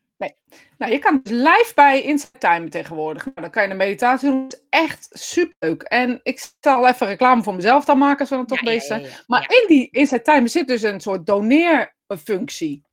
[0.77, 3.25] Nou, je kan dus live bij Inside Time tegenwoordig.
[3.25, 4.43] Nou, dan kan je een meditatie doen.
[4.43, 5.81] Het is echt superleuk.
[5.81, 8.83] En ik zal even reclame voor mezelf dan maken, als we dan toch Ja, bezig
[8.83, 9.01] zijn.
[9.01, 12.83] ja, ja, Maar in die Inside Time zit dus een soort doneerfunctie.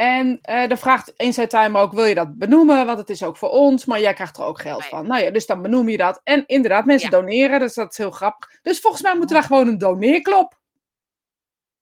[0.00, 2.86] En eh, dan vraagt Inside Time ook, wil je dat benoemen?
[2.86, 4.88] Want het is ook voor ons, maar jij krijgt er ook geld Ja.
[4.88, 5.06] van.
[5.06, 6.20] Nou ja, dus dan benoem je dat.
[6.24, 7.16] En inderdaad, mensen Ja.
[7.18, 8.50] doneren, dus dat is heel grappig.
[8.62, 10.58] Dus volgens mij moeten we daar gewoon een doneerklop.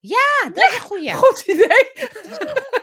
[0.02, 1.12] Ah, dat is een goeie.
[1.24, 1.90] Goed idee.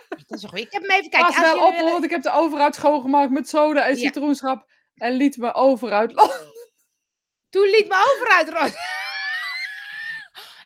[0.09, 0.65] Dat is een goeie.
[0.65, 1.27] Ik heb hem even kijken.
[1.33, 4.01] Pas wel jullie op, want ik heb de overuit schoongemaakt met soda en Ja.
[4.01, 4.69] citroenschap.
[4.95, 6.11] En liet me overuit.
[7.53, 8.73] Toen liet me over uitrollen.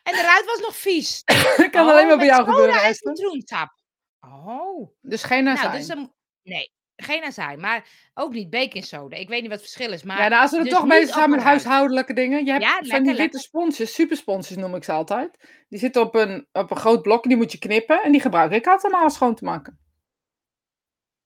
[0.08, 1.22] en de ruit was nog vies.
[1.56, 3.16] Dat kan Oh, alleen maar bij jou soda gebeuren, en Esther.
[3.16, 3.78] citroensap.
[4.20, 4.90] Oh.
[5.00, 5.76] Dus geen Nou, azijn.
[5.76, 6.12] dus dan...
[6.42, 7.60] Nee, geen azijn.
[7.60, 9.16] Maar ook niet baking soda.
[9.16, 10.02] Ik weet niet wat het verschil is.
[10.02, 12.44] Maar ja, nou, als we er dus toch bezig zijn met huishoudelijke dingen.
[12.44, 15.62] Je hebt Ja, van lekker, die witte sponsjes, supersponsjes noem ik ze altijd.
[15.68, 18.02] Die zitten op een, op een groot blok, die moet je knippen.
[18.02, 19.78] En die gebruik ik altijd maar als schoon te maken.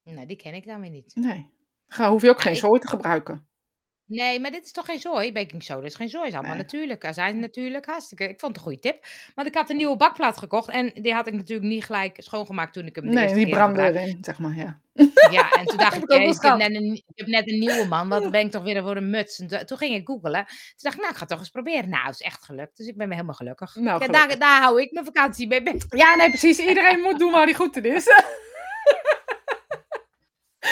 [0.03, 1.15] Nou, die ken ik dan weer niet.
[1.15, 1.53] Nee.
[1.87, 3.49] Ga, hoef je ook Ja, geen ik zooi te gebruiken.
[4.07, 5.33] Nee, maar dit is toch geen zooi?
[5.33, 6.63] Baking soda is geen zooi, is allemaal Nee.
[6.63, 7.05] natuurlijk.
[7.05, 8.25] Azijn natuurlijk, hartstikke.
[8.29, 9.07] Ik vond het een goede tip.
[9.35, 12.73] Want ik had een nieuwe bakplaat gekocht en die had ik natuurlijk niet gelijk schoongemaakt
[12.73, 14.11] toen ik hem de Nee, eerste die keer brandde gebruikte.
[14.11, 14.81] erin, zeg maar, ja.
[15.31, 16.59] Ja, en toen dacht Heb ik, ik ook "Jee, wel ik heb, gehad.
[16.59, 19.11] net een, ik heb net een nieuwe man, wat ben ik toch weer voor een
[19.11, 19.39] muts.
[19.39, 20.45] En toen, toen ging ik googelen.
[20.47, 21.89] Toen dacht ik, nou, ik ga het toch eens proberen.
[21.89, 22.77] Nou, het is echt gelukt.
[22.77, 23.75] Dus ik ben weer helemaal gelukkig.
[23.75, 24.27] Nou, Ja, gelukkig.
[24.29, 25.63] daar, daar hou ik mijn vakantie mee.
[25.63, 25.81] bij.
[25.89, 26.59] Ja, nee, precies.
[26.59, 28.07] Iedereen moet doen waar hij goed in is.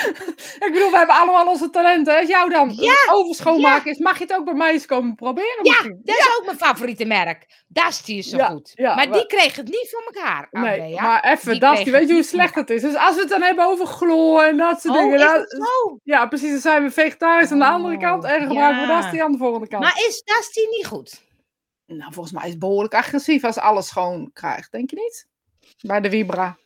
[0.67, 2.17] ik bedoel, we hebben allemaal onze talenten.
[2.19, 5.49] Als jou dan Ja, overschoonmaken is, mag je het ook bij mij eens komen proberen
[5.63, 6.01] Ja, misschien.
[6.05, 7.65] dat is ook mijn favoriete merk.
[7.69, 8.73] Dusty is zo goed.
[8.77, 12.15] maar maar- die kreeg het niet voor elkaar, Nee, maar even, Dusty, kreeg weet je
[12.15, 12.83] hoe slecht het is?
[12.83, 15.19] Dus als we het dan hebben over chloor en dat soort Oh, dingen.
[15.19, 15.61] dat?
[16.03, 16.51] Ja, precies.
[16.51, 19.01] Dan zijn we vegetarisch aan de andere Oh, kant en gebruiken we ja.
[19.01, 19.83] Dusty aan de volgende kant.
[19.83, 21.21] Maar is Dusty niet goed?
[21.87, 25.27] Nou, volgens mij is het behoorlijk agressief als alles schoon krijgt, denk je niet?
[25.81, 26.57] Bij de Vibra.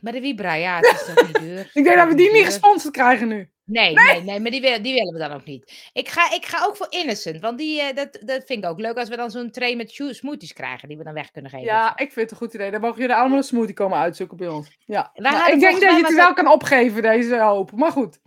[0.00, 1.70] Bij de Vibra, ja, het is toch niet duur.
[1.74, 3.50] Ik denk dat we die niet gesponsord krijgen nu.
[3.64, 5.90] Nee, nee, nee, maar die, wil- die willen we dan ook niet.
[5.92, 8.80] Ik ga, ik ga ook voor Innocent, want die, eh, dat, dat vind ik ook
[8.80, 11.66] leuk als we dan zo'n tray met smoothies krijgen die we dan weg kunnen geven.
[11.66, 12.70] Ja, ik vind het een goed idee.
[12.70, 14.68] Dan mogen jullie allemaal een smoothie komen uitzoeken bij ons.
[14.86, 15.10] Ja.
[15.14, 17.72] Nou, ik denk dat je het wel kan opgeven, deze hoop.
[17.72, 18.18] Maar goed.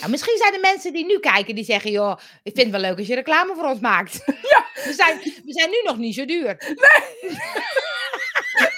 [0.00, 2.80] Nou, misschien zijn er mensen die nu kijken die zeggen, joh, ik vind het wel
[2.90, 4.24] leuk als je reclame voor ons maakt.
[4.54, 4.64] Ja.
[4.84, 6.56] We zijn, we zijn nu nog niet zo duur.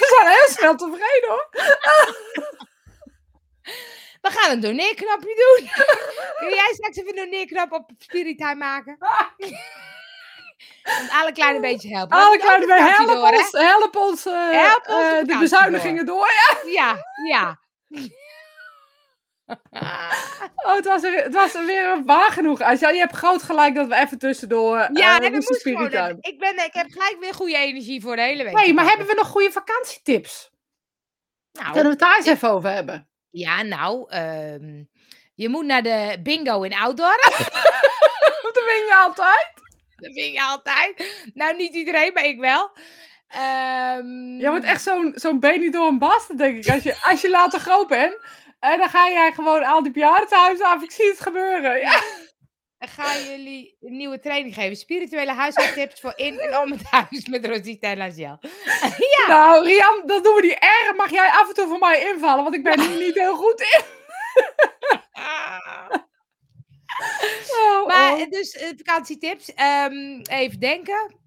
[0.07, 1.49] We zijn heel snel tevreden hoor.
[4.21, 5.71] We gaan een doneerknapje doen.
[6.39, 8.99] Kun jij straks even een doneerknap op Spiritime maken?
[11.01, 12.19] Om alle kleine beetjes helpen.
[12.19, 16.07] Alle kleine vakantie help door, ons, help ons, eh, Help ons de eh, de bezuinigingen
[16.07, 16.29] door.
[16.65, 16.71] Ja.
[16.71, 16.97] Ja,
[17.29, 17.59] ja.
[20.67, 22.61] Oh, het, was er, het was er weer waar genoeg.
[22.61, 24.79] Als je, je hebt groot gelijk dat we even tussendoor.
[24.79, 26.17] eh, Ja, eh, en moest gewoon.
[26.21, 28.55] Ik, ben, ik heb gelijk weer goede energie voor de hele week.
[28.55, 30.51] Nee, maar hebben we nog goede vakantietips?
[31.53, 33.09] Nou, Kunnen we het daar eens even over hebben?
[33.31, 34.83] ja, nou, ehm,
[35.35, 37.17] je moet naar de bingo in Outdoor.
[38.43, 39.53] Dat win je altijd.
[39.97, 41.21] Dat vind je altijd.
[41.35, 42.71] Nou, niet iedereen, maar ik wel.
[43.29, 46.73] Ehm, Je wordt echt zo'n zo'n een bast, denk ik.
[46.73, 48.17] Als je, als je later groot bent.
[48.59, 50.83] En dan ga jij gewoon al die bejaardentehuizen af.
[50.83, 51.81] Ik zie het gebeuren.
[51.81, 52.03] Ja.
[52.79, 54.77] Ik ga jullie een nieuwe training geven.
[54.77, 58.39] Spirituele huishoudtips voor in en om het huis met Rosita en Laziel.
[59.17, 60.97] Ja, Nou, Rian, dat doen we niet erg.
[60.97, 62.43] Mag jij af en toe voor mij invallen?
[62.43, 63.83] Want ik ben hier niet heel goed in.
[67.59, 68.21] Oh, maar oh.
[68.21, 69.55] eh, dus eh, vakantietips.
[69.55, 71.26] Ehm, even denken.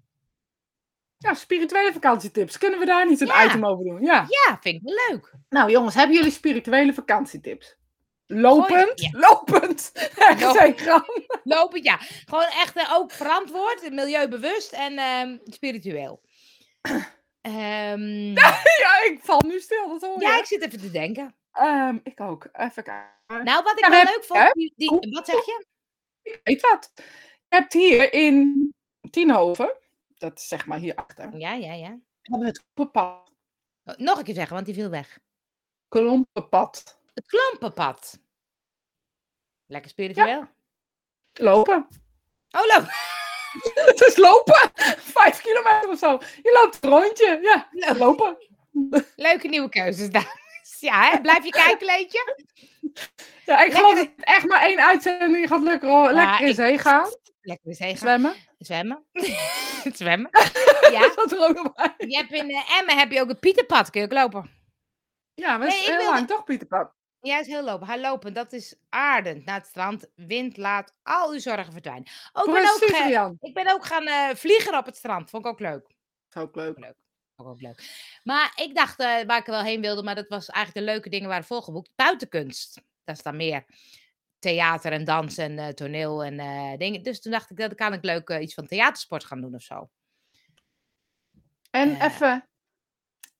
[1.22, 2.58] Ja, spirituele vakantietips.
[2.58, 3.44] Kunnen we daar niet een Ja.
[3.44, 4.02] item over doen?
[4.02, 4.26] Ja.
[4.28, 5.32] Ja, vind ik wel leuk.
[5.48, 7.76] Nou jongens, hebben jullie spirituele vakantietips?
[8.26, 9.00] Lopend?
[9.00, 9.08] ja.
[9.12, 9.92] Lopend.
[10.18, 10.56] Lopend.
[10.56, 11.26] geen grap.
[11.44, 11.96] Lopen, ja.
[12.00, 16.20] Gewoon echt eh, ook verantwoord, milieubewust en ehm, spiritueel.
[17.40, 18.32] Ehm,
[18.82, 19.88] Ja, ik val nu stil.
[19.88, 20.26] Dat hoor je.
[20.26, 21.34] ja, ik zit even te denken.
[21.52, 22.48] Ehm, ik ook.
[22.52, 23.44] Even kijken.
[23.44, 25.66] Nou, wat ik Ja, wel leuk vond, die- wat zeg je?
[26.22, 26.92] Ik weet wat.
[27.48, 28.68] Je hebt hier in
[29.10, 29.72] Tienhoven,
[30.20, 31.98] dat is zeg maar hierachter, Ja, ja, ja.
[32.22, 33.32] hebben we het klompenpad.
[33.84, 35.18] Oh, Nog een keer zeggen, want die viel weg.
[35.88, 37.00] Klompenpad.
[37.14, 38.20] Het klompenpad.
[39.66, 40.48] Lekker spiritueel.
[41.32, 41.86] Lopen.
[42.50, 42.84] Oh, loop.
[43.88, 44.70] Het is lopen.
[44.98, 46.10] Vijf kilometer of zo.
[46.42, 47.38] Je loopt een rondje.
[47.70, 48.36] Ja, lopen.
[49.16, 50.38] Leuke nieuwe keuzes, dames.
[50.80, 51.20] Ja, hè?
[51.20, 52.24] blijf je kijken, Leentje?
[53.44, 55.88] Ja, ik geloof Lekker- dat het echt maar één uitzending gaat lukken.
[55.88, 56.12] hoor.
[56.12, 57.08] Lekker in zee gaan.
[57.40, 57.98] Lekker eens heen gaan.
[57.98, 58.34] Zwemmen.
[58.58, 59.04] Zwemmen.
[60.00, 60.30] Zwemmen.
[60.90, 61.12] Ja.
[61.14, 61.94] Dat er ook bij.
[62.08, 63.90] Je hebt in eh, Emmen heb je ook een Pieterpad.
[63.90, 64.50] Kun je ook lopen?
[65.34, 66.90] Ja, maar is ik heel wilde- lang toch, Pieter Pan?
[67.20, 67.86] Ja, is heel lopen.
[67.86, 68.34] Ga lopen.
[68.34, 70.06] Dat is aardend naar het strand.
[70.14, 72.06] Wind laat al uw zorgen verdwijnen.
[72.32, 73.36] Oh, ik, ben ook, Rian.
[73.40, 75.30] ik ben ook gaan eh, vliegen op het strand.
[75.30, 75.82] Vond ik ook leuk.
[76.28, 76.94] Dat is ook leuk.
[77.40, 78.20] Vond ik ook leuk.
[78.22, 81.08] Maar ik dacht eh, waar ik wel heen wilde, maar dat was eigenlijk de leuke
[81.08, 81.90] dingen waren volgeboekt.
[81.94, 82.82] Buitenkunst.
[83.04, 83.64] Dat is dan meer
[84.38, 87.02] theater en dans en eh, toneel en eh, dingen.
[87.02, 89.88] Dus toen dacht ik, dat kan ik leuk iets van theatersport gaan doen of zo.
[91.70, 92.48] En even,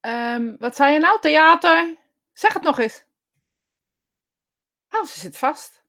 [0.00, 1.20] ehm, wat zei je nou?
[1.20, 1.96] Theater?
[2.32, 3.04] Zeg het nog eens.
[4.90, 5.79] Oh, ze zit vast.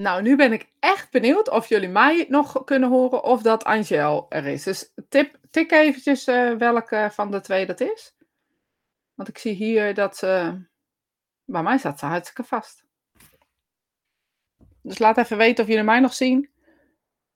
[0.00, 4.26] Nou, nu ben ik echt benieuwd of jullie mij nog kunnen horen of dat Angel
[4.28, 4.62] er is.
[4.62, 8.14] Dus tip, tik eventjes eh, welke van de twee dat is.
[9.14, 10.62] Want ik zie hier dat ze...
[11.44, 12.84] Bij mij staat ze hartstikke vast.
[14.82, 16.50] Dus laat even weten of jullie mij nog zien.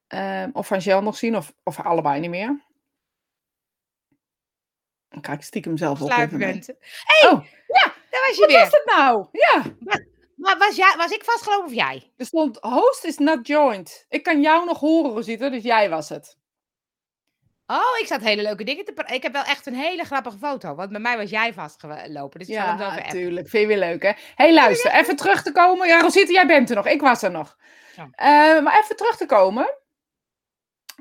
[0.07, 2.65] Ehm, of Angel nog zien, of, of allebei niet meer.
[5.09, 6.09] Dan kijk ik stiekem zelf op.
[6.09, 7.41] Hé, Oh,
[8.11, 8.59] daar was je wat weer.
[8.59, 9.29] was het nou?
[9.33, 9.63] Ja,
[10.45, 12.13] Maar was, jij, was ik vastgelopen of jij?
[12.17, 14.07] er stond host is not joined.
[14.09, 16.37] Ik kan jou nog horen, Rosita, dus jij was het.
[17.67, 20.75] Oh, ik zat hele leuke dingen te Ik heb wel echt een hele grappige foto.
[20.75, 22.39] Want bij mij was jij vastgelopen.
[22.39, 23.49] Dus ik zal hem zo Ja, natuurlijk.
[23.49, 24.13] Vind je weer leuk, hè?
[24.35, 25.89] hey, luister, even terug te komen.
[25.89, 26.87] Ja, Rosita, jij bent er nog.
[26.87, 27.57] Ik was er nog.
[27.97, 28.09] Ja.
[28.11, 29.79] Eh, maar even terug te komen.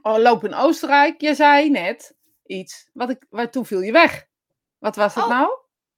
[0.02, 1.22] Oh, loop in Oostenrijk.
[1.22, 2.16] Je zei net
[2.46, 2.90] iets.
[2.94, 4.26] Wat ik, waar, toen viel je weg.
[4.80, 5.30] Wat was dat Oh.
[5.30, 5.50] nou?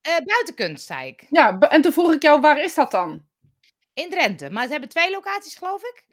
[0.01, 1.25] Eh, buitenkunst, zei ik.
[1.29, 3.24] Ja, en toen vroeg ik jou, waar is dat dan?
[3.95, 4.49] In Drenthe.
[4.49, 6.03] Maar ze hebben twee locaties, geloof ik.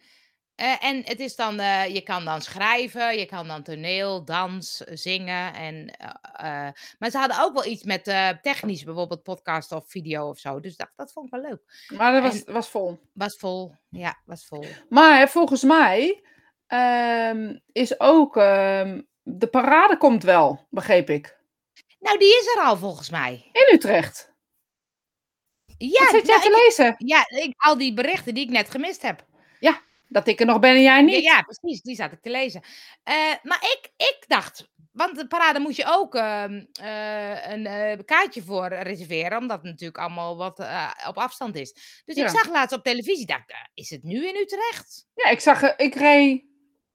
[0.55, 4.76] Eh, en het is dan, eh, je kan dan schrijven, je kan dan toneel, dans,
[4.76, 5.55] zingen.
[5.55, 5.91] En,
[6.33, 6.68] eh,
[6.99, 8.05] maar ze hadden ook wel iets met
[8.43, 10.61] technisch, bijvoorbeeld podcast of video of zo.
[10.61, 11.89] Dus dat, dat vond ik wel leuk.
[11.99, 13.01] Maar dat was, was vol.
[13.12, 13.74] Was vol.
[13.89, 14.64] Ja, was vol.
[14.89, 16.24] Maar volgens mij
[16.66, 18.37] ehm, is ook...
[18.37, 21.41] ehm, de parade komt wel, begreep ik.
[21.99, 23.51] Nou, die is er al volgens mij.
[23.53, 24.32] In Utrecht.
[25.91, 26.95] Ja, Wat zit jij nou, te ik- lezen?
[26.99, 29.24] ja ik, al die berichten die ik net gemist heb.
[30.09, 31.22] Dat ik er nog ben en jij Ja, niet.
[31.22, 32.62] ja, precies, die zat ik te lezen.
[33.03, 37.99] Eh, maar ik, ik dacht, want de parade moet je ook ehm, eh, een eh,
[38.05, 40.59] kaartje voor reserveren, omdat het natuurlijk allemaal wat
[41.09, 41.72] op afstand is.
[42.05, 42.22] Dus Ja.
[42.24, 45.07] ik zag laatst op televisie, dacht, is het nu in Utrecht?
[45.14, 46.45] Ja, ik zag, ik reed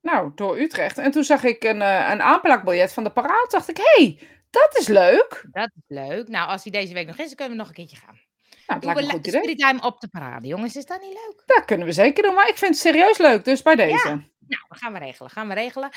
[0.01, 3.47] nou, door Utrecht en toen zag ik een, een aanplakbiljet van de parade.
[3.49, 5.45] dacht ik, hé, hey, dat is leuk.
[5.51, 6.27] Dat is leuk.
[6.27, 8.25] Nou, als die deze week nog is, dan kunnen we nog een keertje gaan.
[8.67, 9.81] Nou, dat lijkt me we een goed idee.
[9.81, 10.75] Op de parade, jongens.
[10.75, 11.43] Is dat niet leuk?
[11.45, 14.07] Dat kunnen we zeker doen, maar ik vind het serieus leuk, dus bij deze.
[14.47, 15.31] Nou, dat gaan we regelen.
[15.31, 15.89] Gaan we regelen.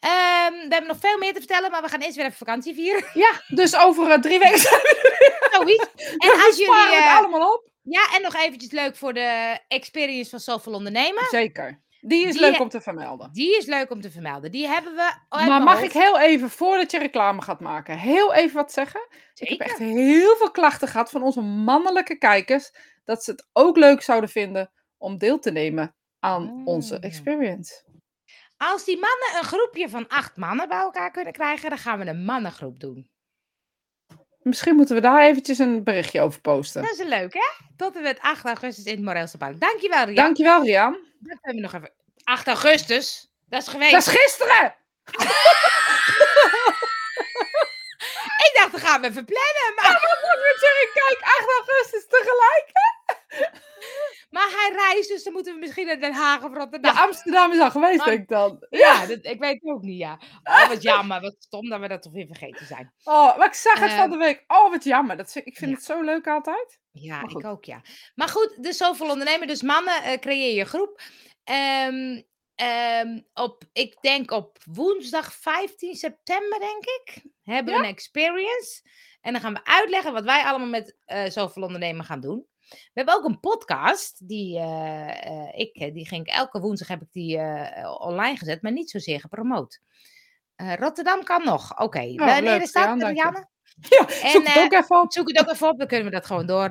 [0.00, 2.74] Ehm, we hebben nog veel meer te vertellen, maar we gaan eerst weer even vakantie
[2.74, 3.04] vieren.
[3.14, 5.86] Ja, dus over eh, drie weken zijn we Zoiets.
[6.26, 6.96] En als We jullie...
[6.96, 7.70] het eh, allemaal op.
[7.82, 11.24] Ja, en nog eventjes leuk voor de experience van Zoveel Ondernemen.
[11.30, 11.80] Zeker.
[12.04, 13.32] Die is Die leuk om te vermelden.
[13.32, 14.50] Die is leuk om te vermelden.
[14.50, 15.14] Die hebben we.
[15.28, 15.84] Maar mag hoofd.
[15.84, 19.00] ik heel even, voordat je reclame gaat maken, heel even wat zeggen?
[19.34, 22.70] Ik heb echt heel veel klachten gehad van onze mannelijke kijkers.
[23.04, 27.02] Dat ze het ook leuk zouden vinden om deel te nemen aan onze Mm.
[27.02, 27.84] experience.
[28.56, 32.06] Als die mannen een groepje van acht mannen bij elkaar kunnen krijgen, dan gaan we
[32.06, 33.10] een mannengroep doen.
[34.42, 36.82] Misschien moeten we daar eventjes een berichtje over posten.
[36.82, 37.64] Dat is leuk, hè?
[37.76, 39.60] Tot en met 8 augustus in het Moreelse Park.
[39.60, 40.14] Dankjewel, Ria.
[40.14, 40.98] Dankjewel, Rian.
[41.18, 41.90] Dat hebben we nog even.
[42.24, 43.30] 8 augustus?
[43.48, 43.92] Dat is geweest.
[43.92, 44.74] Dat is gisteren!
[48.46, 49.72] Ik dacht, dan gaan we even plannen.
[49.76, 49.90] Maar,
[50.52, 52.70] Ik zeg, kijk, 8 augustus tegelijk.
[54.32, 56.96] Maar hij reist, dus dan moeten we misschien naar Den Haag of Ja, Rotterdam.
[56.96, 58.66] Amsterdam is al geweest, Maar- denk ik dan.
[58.70, 60.20] Ja, dat, ik weet het ook niet, ja.
[60.42, 61.20] Oh, wat jammer.
[61.20, 62.92] Wat stom dat we dat toch weer vergeten zijn.
[63.04, 64.44] Oh, maar ik zag het Eh, van de week.
[64.46, 65.16] Oh, wat jammer.
[65.16, 65.76] Dat, ik vind ja.
[65.76, 66.80] het zo leuk altijd.
[66.90, 67.80] Ja, ik ook, ja.
[68.14, 69.46] Maar goed, dus zoveel ondernemen.
[69.46, 71.00] Dus mannen, eh, creëer je groep.
[71.44, 72.20] Ehm,
[72.54, 78.82] ehm, op, ik denk op woensdag 15 september, denk ik, hebben we een experience.
[79.20, 82.46] En dan gaan we uitleggen wat wij allemaal met eh zoveel ondernemen gaan doen.
[82.72, 86.88] We hebben ook een podcast, die, eh, eh, ik, eh, die ging ik elke woensdag
[86.88, 87.38] heb ik die
[87.98, 89.80] online gezet, maar niet zozeer gepromoot.
[90.56, 91.80] Rotterdam kan nog.
[91.80, 93.02] Oké, wanneer Oh, leuk, is dat.
[93.02, 93.50] Rianne?
[93.88, 95.12] Ja, En, zoek het ook even op.
[95.12, 96.68] Zoek het ook even op, dan kunnen we dat gewoon door.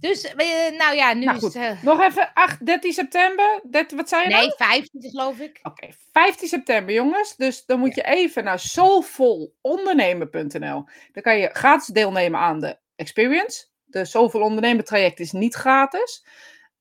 [0.00, 0.32] Dus,
[0.76, 1.82] nou ja, nu Nou is het...
[1.82, 3.60] Nog even, 8, 13 september.
[3.70, 4.42] 13, wat zei je nou?
[4.42, 5.58] nee, 15 geloof ik.
[5.62, 7.36] Oké, 15 september jongens.
[7.36, 10.84] Dus dan moet je even naar soulvolondernemen.nl.
[11.12, 13.66] Dan kan je gratis deelnemen aan de experience.
[13.94, 16.26] De Soulful Ondernemen traject is niet gratis.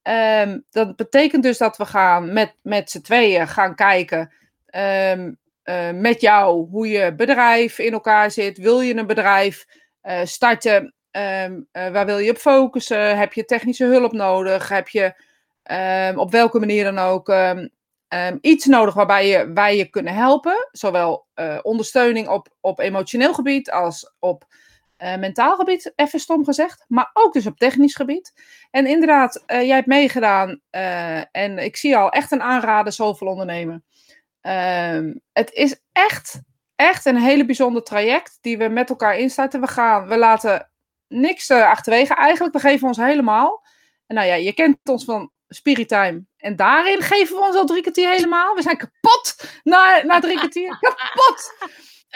[0.01, 4.33] Ehm, dat betekent dus dat we gaan met, met z'n tweeën gaan kijken
[5.63, 8.57] eh, met jou hoe je bedrijf in elkaar zit.
[8.57, 9.65] Wil je een bedrijf
[10.01, 10.93] eh, starten?
[11.11, 13.17] Ehm, eh, waar wil je op focussen?
[13.17, 14.69] Heb je technische hulp nodig?
[14.69, 15.13] Heb je
[16.15, 17.33] op welke manier dan ook
[18.41, 20.67] iets nodig waarbij je, wij je kunnen helpen?
[20.71, 21.27] Zowel
[21.61, 24.45] ondersteuning op, op emotioneel gebied als op
[24.97, 26.85] eh, mentaal gebied, even stom gezegd.
[26.87, 28.33] Maar ook dus op technisch gebied.
[28.71, 33.27] En inderdaad, eh, jij hebt meegedaan eh, en ik zie al echt een aanrader, zoveel
[33.27, 33.85] ondernemen.
[34.41, 36.41] Ehm, het is echt,
[36.75, 39.61] echt een hele bijzonder traject die we met elkaar instarten.
[39.61, 40.69] We gaan, we laten
[41.07, 42.53] niks achterwege eigenlijk.
[42.53, 43.65] We geven ons helemaal.
[44.07, 46.25] En nou ja, je kent ons van Spirit Time.
[46.37, 48.55] En daarin geven we ons al drie kwartier helemaal.
[48.55, 50.77] We zijn kapot na, na drie kwartier.
[50.81, 51.53] Kapot!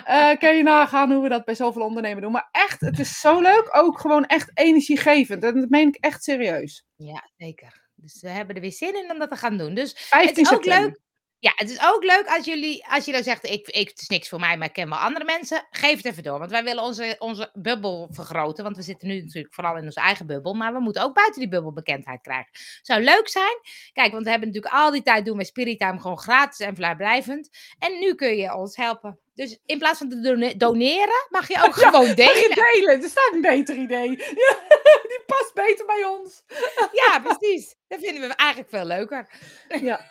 [0.05, 2.31] Eh kan je nagaan hoe we dat bij zoveel ondernemen doen.
[2.31, 3.69] Maar echt, het is zo leuk.
[3.71, 5.43] Ook gewoon echt energiegevend.
[5.43, 6.85] En dat meen ik echt serieus.
[6.95, 7.89] Ja, zeker.
[7.95, 9.73] Dus we hebben er weer zin in om dat te gaan doen.
[9.73, 10.99] Dus 15 het is ook leuk.
[11.39, 14.07] Ja, het is ook leuk als jullie, als je dan zegt, ik, ik, het is
[14.07, 15.67] niks voor mij, maar ik ken wel andere mensen.
[15.69, 18.63] Geef het even door, want wij willen onze, onze bubbel vergroten.
[18.63, 21.39] Want we zitten nu natuurlijk vooral in onze eigen bubbel, maar we moeten ook buiten
[21.39, 22.51] die bubbel bekendheid krijgen.
[22.81, 23.59] Zou leuk zijn.
[23.93, 26.75] Kijk, want we hebben natuurlijk al die tijd doen we Spirit Time gewoon gratis en
[26.75, 27.49] vrijblijvend.
[27.79, 29.19] En nu kun je ons helpen.
[29.37, 32.35] Dus in plaats van te done- doneren, mag je ook Ja, gewoon Mag delen.
[32.35, 33.01] je delen?
[33.03, 34.09] Er staat een beter idee.
[34.09, 34.57] Ja,
[35.11, 36.43] die past beter bij ons.
[36.91, 37.75] Ja, precies.
[37.87, 39.29] Dat vinden we eigenlijk veel leuker.
[39.81, 40.01] Ja.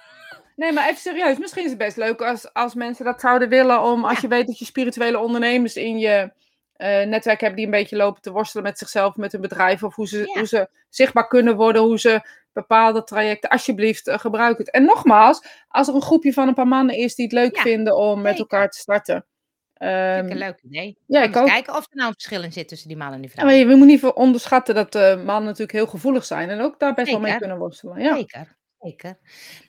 [0.56, 1.38] Nee, maar even serieus.
[1.38, 3.82] Misschien is het best leuk als, als mensen dat zouden willen.
[3.82, 4.18] Om, als Ja.
[4.22, 6.32] je weet dat je spirituele ondernemers in je
[6.72, 9.82] eh, netwerk hebben die een beetje lopen te worstelen met zichzelf, met hun bedrijf.
[9.82, 12.20] Of hoe ze, hoe ze zichtbaar kunnen worden, hoe ze
[12.56, 14.70] bepaalde trajecten, alsjeblieft, eh, gebruik het.
[14.70, 17.62] En nogmaals, als er een groepje van een paar mannen is die het leuk Ja,
[17.62, 19.14] vinden om met elkaar te starten.
[19.14, 20.98] Vind ik Ehm, een leuk idee.
[21.06, 21.46] ja, ik ook.
[21.46, 23.44] kijken of er nou een verschil in zit tussen die man en die Ja, vrouw.
[23.44, 26.60] maar je, we moeten niet ver- onderschatten dat eh, mannen natuurlijk heel gevoelig zijn en
[26.60, 27.98] ook daar best wel mee kunnen worstelen.
[28.02, 28.14] Ja.
[28.14, 29.18] Zeker, zeker.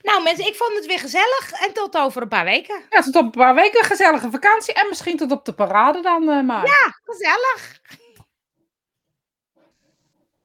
[0.02, 2.82] Nou mensen, ik vond het weer gezellig en tot over een paar weken.
[2.90, 6.28] ja, tot op een paar weken gezellige vakantie en misschien tot op de parade dan
[6.30, 6.66] eh, maar.
[6.66, 7.80] Ja, gezellig.